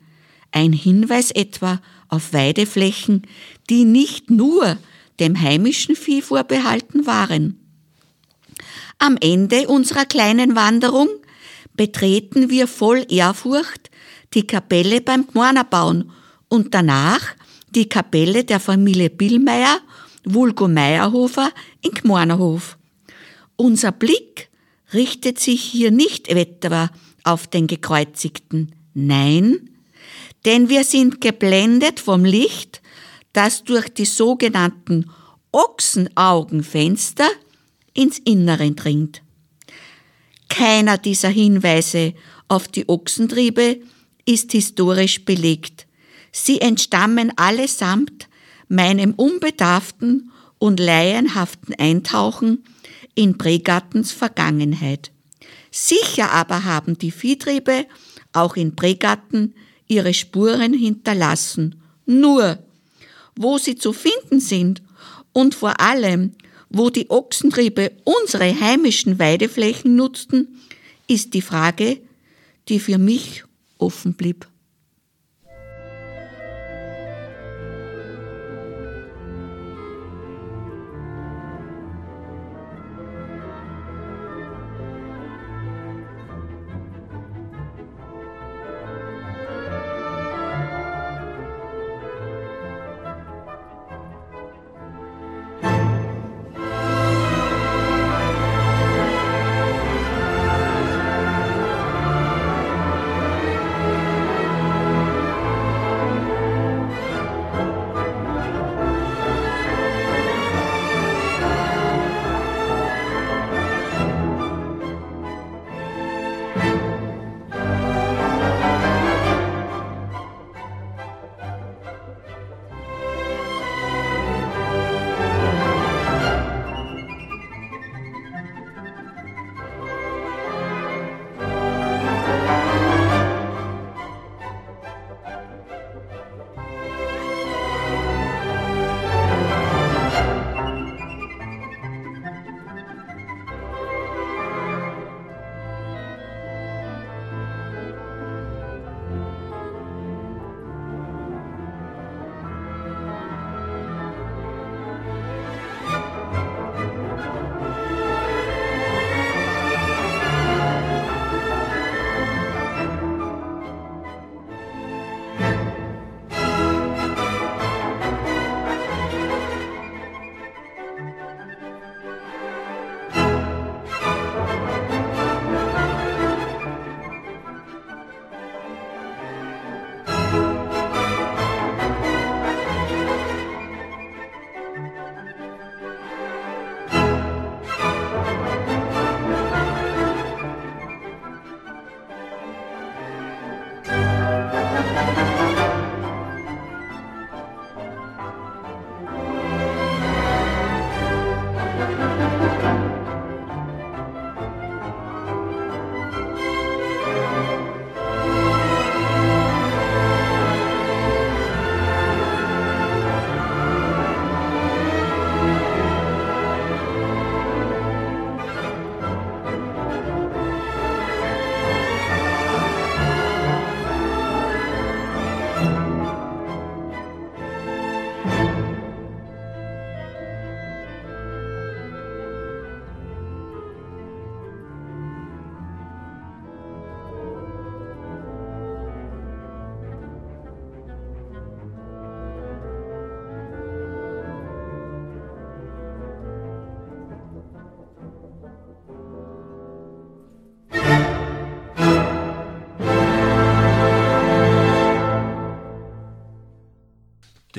Ein 0.52 0.74
Hinweis 0.74 1.32
etwa 1.32 1.82
auf 2.10 2.34
Weideflächen, 2.34 3.24
die 3.70 3.86
nicht 3.86 4.30
nur 4.30 4.78
dem 5.20 5.40
heimischen 5.40 5.96
Vieh 5.96 6.22
vorbehalten 6.22 7.06
waren. 7.06 7.58
Am 9.00 9.18
Ende 9.20 9.68
unserer 9.68 10.06
kleinen 10.06 10.56
Wanderung 10.56 11.08
betreten 11.76 12.50
wir 12.50 12.68
voll 12.68 13.06
Ehrfurcht 13.10 13.90
die 14.34 14.48
Kapelle 14.48 15.02
beim 15.02 15.28
Gmornerbauen 15.28 16.12
und 16.48 16.74
danach 16.74 17.36
die 17.72 17.90
Kapelle 17.90 18.44
der 18.44 18.60
Familie 18.60 19.10
Billmeier, 19.10 19.80
Vulgo 20.24 20.68
Meierhofer 20.68 21.52
in 21.82 21.92
Gmornerhof. 21.92 22.78
Unser 23.56 23.92
Blick 23.92 24.50
richtet 24.94 25.40
sich 25.40 25.62
hier 25.62 25.92
nicht 25.92 26.28
etwa 26.28 26.90
auf 27.24 27.48
den 27.48 27.68
Gekreuzigten, 27.68 28.76
nein, 28.94 29.70
denn 30.46 30.70
wir 30.70 30.84
sind 30.84 31.22
geblendet 31.22 32.00
vom 32.00 32.26
Licht, 32.26 32.82
das 33.34 33.64
durch 33.64 33.90
die 33.90 34.06
sogenannten 34.06 35.10
Ochsenaugenfenster 35.52 37.30
ins 37.94 38.20
Innere 38.20 38.72
dringt. 38.72 39.22
Keiner 40.50 40.98
dieser 40.98 41.30
Hinweise 41.30 42.14
auf 42.48 42.68
die 42.68 42.90
Ochsentriebe 42.90 43.80
ist 44.26 44.52
historisch 44.52 45.24
belegt. 45.24 45.88
Sie 46.32 46.62
entstammen 46.62 47.32
allesamt 47.38 48.28
meinem 48.68 49.14
unbedarften 49.14 50.32
und 50.60 50.80
laienhaften 50.80 51.76
Eintauchen 51.76 52.64
in 53.16 53.38
Bregartens 53.38 54.12
Vergangenheit. 54.12 55.12
Sicher 55.72 56.32
aber 56.32 56.64
haben 56.66 56.98
die 56.98 57.12
Viehtriebe 57.12 57.86
auch 58.34 58.56
in 58.56 58.76
Bregarten 58.76 59.54
ihre 59.88 60.14
Spuren 60.14 60.74
hinterlassen. 60.74 61.82
Nur, 62.06 62.60
wo 63.36 63.58
sie 63.58 63.76
zu 63.76 63.94
finden 63.94 64.40
sind 64.40 64.82
und 65.34 65.56
vor 65.56 65.80
allem, 65.80 66.34
wo 66.70 66.90
die 66.90 67.10
Ochsentriebe 67.10 67.92
unsere 68.06 68.58
heimischen 68.58 69.20
Weideflächen 69.20 69.96
nutzten, 69.96 70.60
ist 71.08 71.34
die 71.34 71.42
Frage, 71.42 72.00
die 72.70 72.80
für 72.80 72.98
mich 72.98 73.44
offen 73.78 74.14
blieb. 74.14 74.48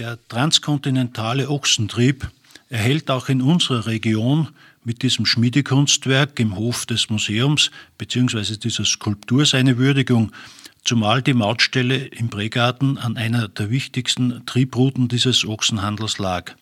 Der 0.03 0.18
transkontinentale 0.26 1.48
Ochsentrieb 1.48 2.28
erhält 2.68 3.09
auch 3.09 3.28
in 3.28 3.40
unserer 3.40 3.86
Region 3.86 4.48
mit 4.82 5.05
diesem 5.05 5.26
Schmiedekunstwerk 5.26 6.40
im 6.40 6.57
Hof 6.57 6.86
des 6.86 7.09
Museums 7.09 7.70
bzw. 7.98 8.57
dieser 8.57 8.84
Skulptur 8.84 9.46
seine 9.46 9.78
Würdigung, 9.78 10.32
zumal 10.84 11.22
die 11.22 11.34
Mautstelle 11.34 11.98
im 12.07 12.30
Bregarten 12.30 12.98
an 12.98 13.16
einer 13.16 13.46
der 13.46 13.70
wichtigsten 13.70 14.44
Triebrouten 14.44 15.07
dieses 15.07 15.46
Ochsenhandels 15.46 16.18
lag. 16.18 16.57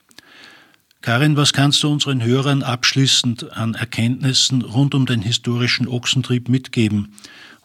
Karin, 1.01 1.39
was 1.39 1.55
kannst 1.55 1.83
du 1.83 1.91
unseren 1.91 2.23
Hörern 2.23 2.63
abschließend 2.63 3.53
an 3.53 3.73
Erkenntnissen 3.73 4.61
rund 4.61 4.95
um 4.95 5.07
den 5.07 5.23
historischen 5.23 5.89
Ochsentrieb 5.89 6.51
mitgeben, 6.51 7.15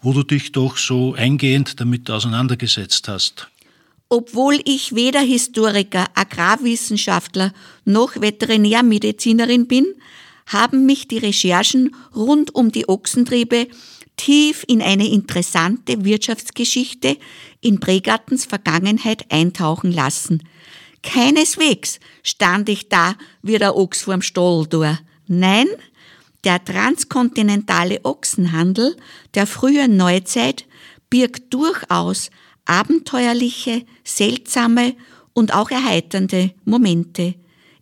wo 0.02 0.14
du 0.14 0.24
dich 0.24 0.54
doch 0.54 0.78
so 0.78 1.16
eingehend 1.16 1.82
damit 1.82 2.10
auseinandergesetzt 2.10 3.10
hast? 3.10 3.50
Obwohl 4.10 4.60
ich 4.66 4.94
weder 4.94 5.22
Historiker, 5.22 6.06
Agrarwissenschaftler 6.14 7.54
noch 7.86 8.22
Veterinärmedizinerin 8.22 9.68
bin, 9.68 9.86
haben 10.46 10.86
mich 10.86 11.08
die 11.08 11.18
Recherchen 11.18 11.96
rund 12.16 12.54
um 12.54 12.72
die 12.72 12.88
Ochsentriebe 12.88 13.68
tief 14.16 14.64
in 14.68 14.82
eine 14.82 15.08
interessante 15.08 16.06
Wirtschaftsgeschichte 16.06 17.18
in 17.62 17.80
Bregartens 17.80 18.46
Vergangenheit 18.46 19.26
eintauchen 19.32 19.92
lassen. 19.92 20.44
Keineswegs 21.02 22.00
stand 22.24 22.70
ich 22.70 22.90
da 22.90 23.16
wie 23.42 23.58
der 23.58 23.76
Ochs 23.76 24.04
vorm 24.04 24.22
Stall 24.22 24.66
durch. 24.68 24.98
Nein, 25.28 25.68
der 26.44 26.64
transkontinentale 26.64 28.00
Ochsenhandel 28.04 28.96
der 29.34 29.48
frühen 29.48 29.98
Neuzeit 29.98 30.66
birgt 31.10 31.54
durchaus 31.54 32.30
abenteuerliche, 32.66 33.86
seltsame 34.04 34.96
und 35.34 35.54
auch 35.54 35.72
erheiternde 35.72 36.54
Momente. 36.66 37.36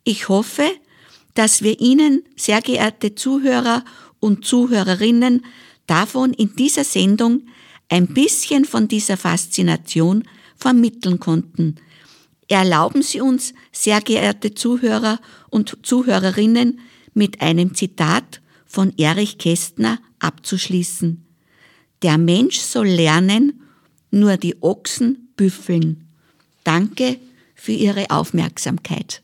Ich 0.04 0.30
hoffe, 0.30 0.70
dass 1.34 1.64
wir 1.64 1.80
Ihnen, 1.80 2.24
sehr 2.36 2.62
geehrte 2.62 3.16
Zuhörer 3.16 3.84
und 4.20 4.46
Zuhörerinnen, 4.46 5.46
davon 5.88 6.34
in 6.34 6.56
dieser 6.56 6.84
Sendung 6.84 7.44
ein 7.90 8.08
bisschen 8.08 8.66
von 8.66 8.88
dieser 8.88 9.18
Faszination 9.18 10.24
vermitteln 10.56 11.20
konnten. 11.20 11.76
Erlauben 12.48 13.02
Sie 13.02 13.22
uns, 13.22 13.54
sehr 13.72 14.02
geehrte 14.02 14.54
Zuhörer 14.54 15.20
und 15.50 15.78
Zuhörerinnen, 15.84 16.80
mit 17.14 17.42
einem 17.42 17.76
Zitat 17.76 18.42
von 18.66 18.94
Erich 18.98 19.38
Kästner 19.38 20.00
abzuschließen. 20.20 21.26
Der 22.02 22.18
Mensch 22.18 22.60
soll 22.60 22.88
lernen, 22.88 23.63
nur 24.14 24.38
die 24.38 24.62
Ochsen 24.62 25.30
büffeln. 25.36 26.08
Danke 26.64 27.18
für 27.56 27.74
Ihre 27.74 28.10
Aufmerksamkeit. 28.10 29.22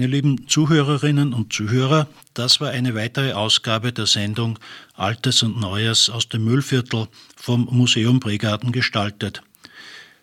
Meine 0.00 0.12
lieben 0.12 0.48
Zuhörerinnen 0.48 1.34
und 1.34 1.52
Zuhörer, 1.52 2.08
das 2.32 2.58
war 2.58 2.70
eine 2.70 2.94
weitere 2.94 3.34
Ausgabe 3.34 3.92
der 3.92 4.06
Sendung 4.06 4.58
Altes 4.94 5.42
und 5.42 5.60
Neues 5.60 6.08
aus 6.08 6.26
dem 6.26 6.42
Müllviertel 6.46 7.08
vom 7.36 7.68
Museum 7.70 8.18
Bregarten 8.18 8.72
gestaltet. 8.72 9.42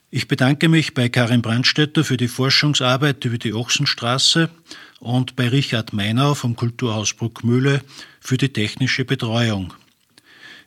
Ich 0.09 0.28
bedanke 0.28 0.67
mich 0.67 0.95
bei 0.95 1.09
Karin 1.09 1.43
Brandstetter 1.43 2.03
für 2.03 2.17
die 2.17 2.28
Forschungsarbeit 2.28 3.23
über 3.23 3.38
die 3.38 3.53
Ochsenstraße 3.53 4.49
und 4.99 5.36
bei 5.36 5.47
Richard 5.47 5.93
Meinau 5.93 6.34
vom 6.34 6.55
Kulturhaus 6.55 7.13
Bruckmühle 7.13 7.84
für 8.19 8.38
die 8.38 8.49
technische 8.49 9.05
Betreuung. 9.05 9.75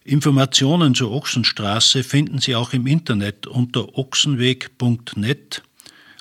Informationen 0.05 0.95
zur 0.95 1.11
Ochsenstraße 1.11 2.05
finden 2.05 2.39
Sie 2.39 2.55
auch 2.55 2.73
im 2.73 2.87
Internet 2.87 3.49
unter 3.49 3.99
ochsenweg.net, 3.99 5.63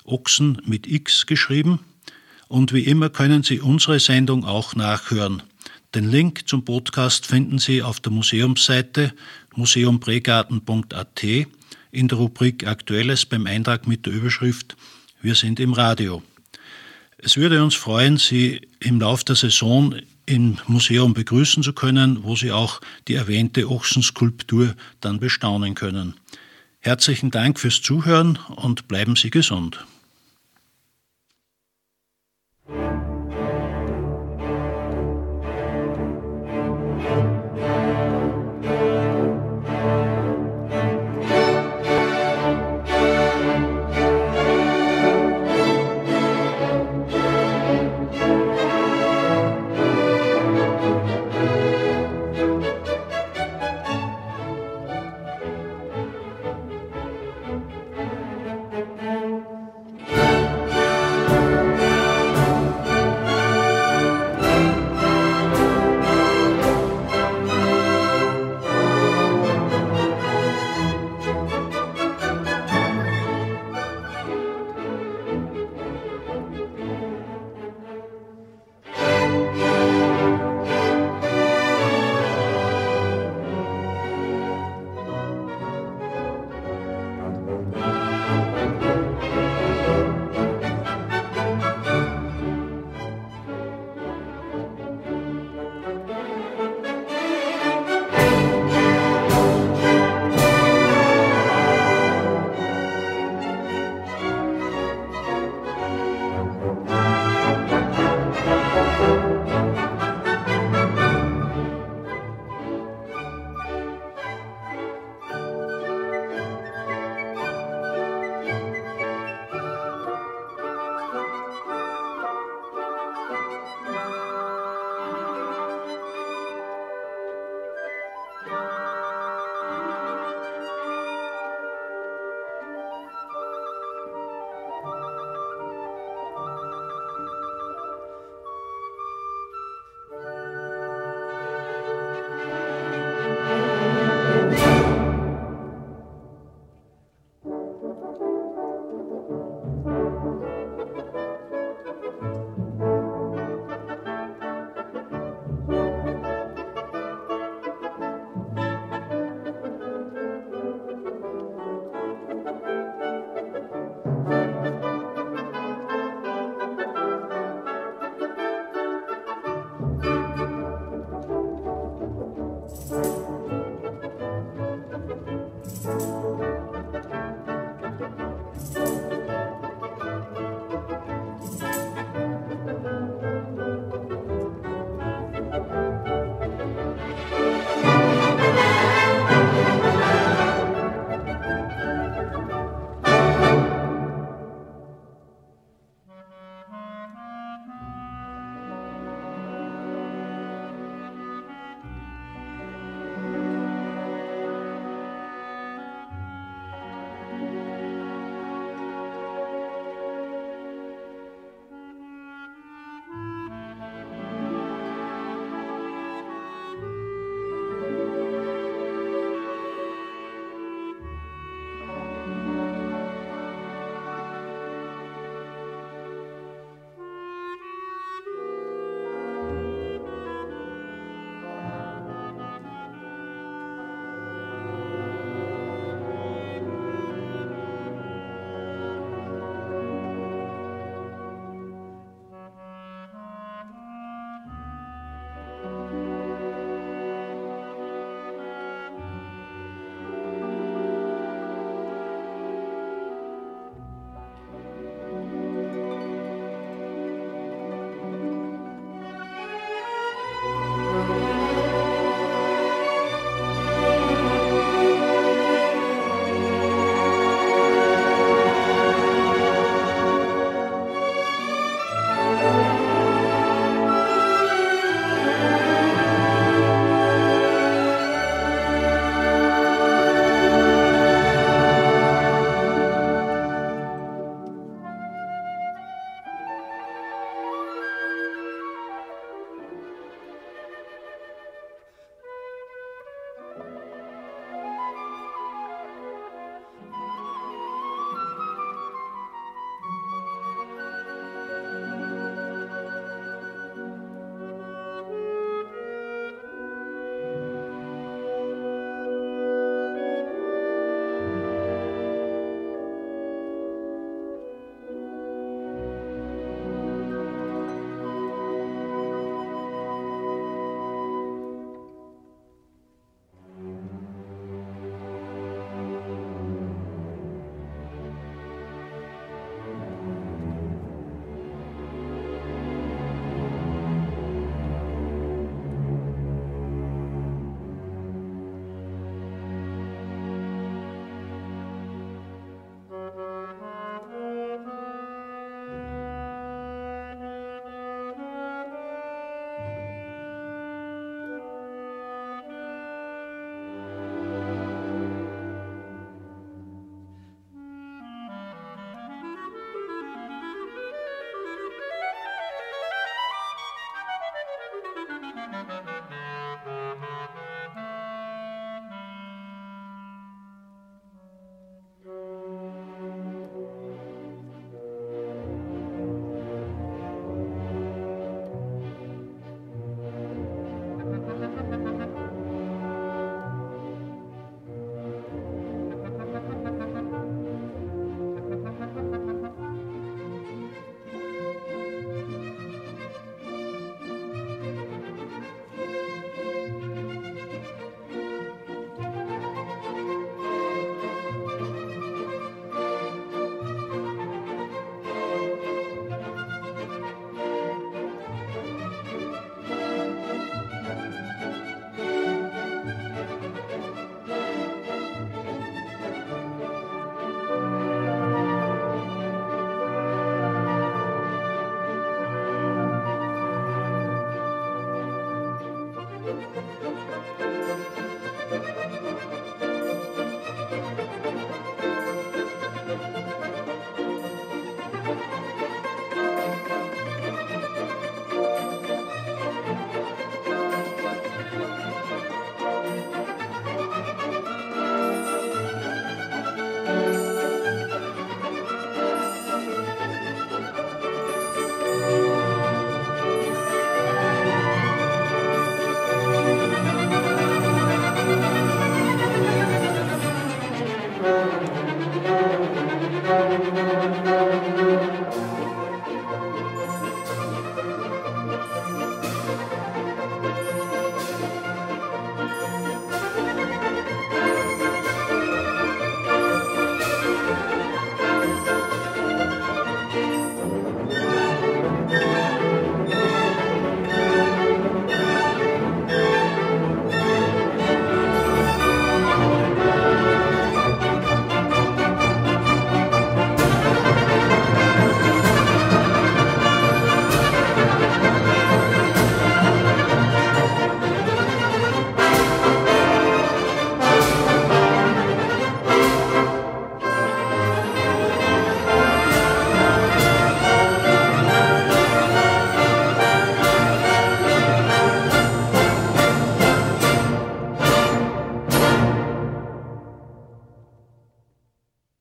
Ochsen 0.04 0.60
mit 0.66 0.88
X 0.88 1.26
geschrieben. 1.26 1.78
Und 2.50 2.72
wie 2.72 2.82
immer 2.82 3.10
können 3.10 3.44
Sie 3.44 3.60
unsere 3.60 4.00
Sendung 4.00 4.44
auch 4.44 4.74
nachhören. 4.74 5.44
Den 5.94 6.10
Link 6.10 6.48
zum 6.48 6.64
Podcast 6.64 7.24
finden 7.24 7.60
Sie 7.60 7.80
auf 7.80 8.00
der 8.00 8.10
Museumsseite 8.10 9.14
museumbregarten.at 9.54 11.22
in 11.92 12.08
der 12.08 12.18
Rubrik 12.18 12.66
Aktuelles 12.66 13.24
beim 13.24 13.46
Eintrag 13.46 13.86
mit 13.86 14.04
der 14.04 14.14
Überschrift 14.14 14.76
Wir 15.22 15.36
sind 15.36 15.60
im 15.60 15.74
Radio. 15.74 16.24
Es 17.18 17.36
würde 17.36 17.62
uns 17.62 17.76
freuen, 17.76 18.16
Sie 18.16 18.60
im 18.80 18.98
Lauf 18.98 19.22
der 19.22 19.36
Saison 19.36 19.94
im 20.26 20.58
Museum 20.66 21.14
begrüßen 21.14 21.62
zu 21.62 21.72
können, 21.72 22.24
wo 22.24 22.34
Sie 22.34 22.50
auch 22.50 22.80
die 23.06 23.14
erwähnte 23.14 23.70
Ochsenskulptur 23.70 24.74
dann 25.00 25.20
bestaunen 25.20 25.76
können. 25.76 26.14
Herzlichen 26.80 27.30
Dank 27.30 27.60
fürs 27.60 27.80
Zuhören 27.80 28.40
und 28.56 28.88
bleiben 28.88 29.14
Sie 29.14 29.30
gesund. 29.30 29.86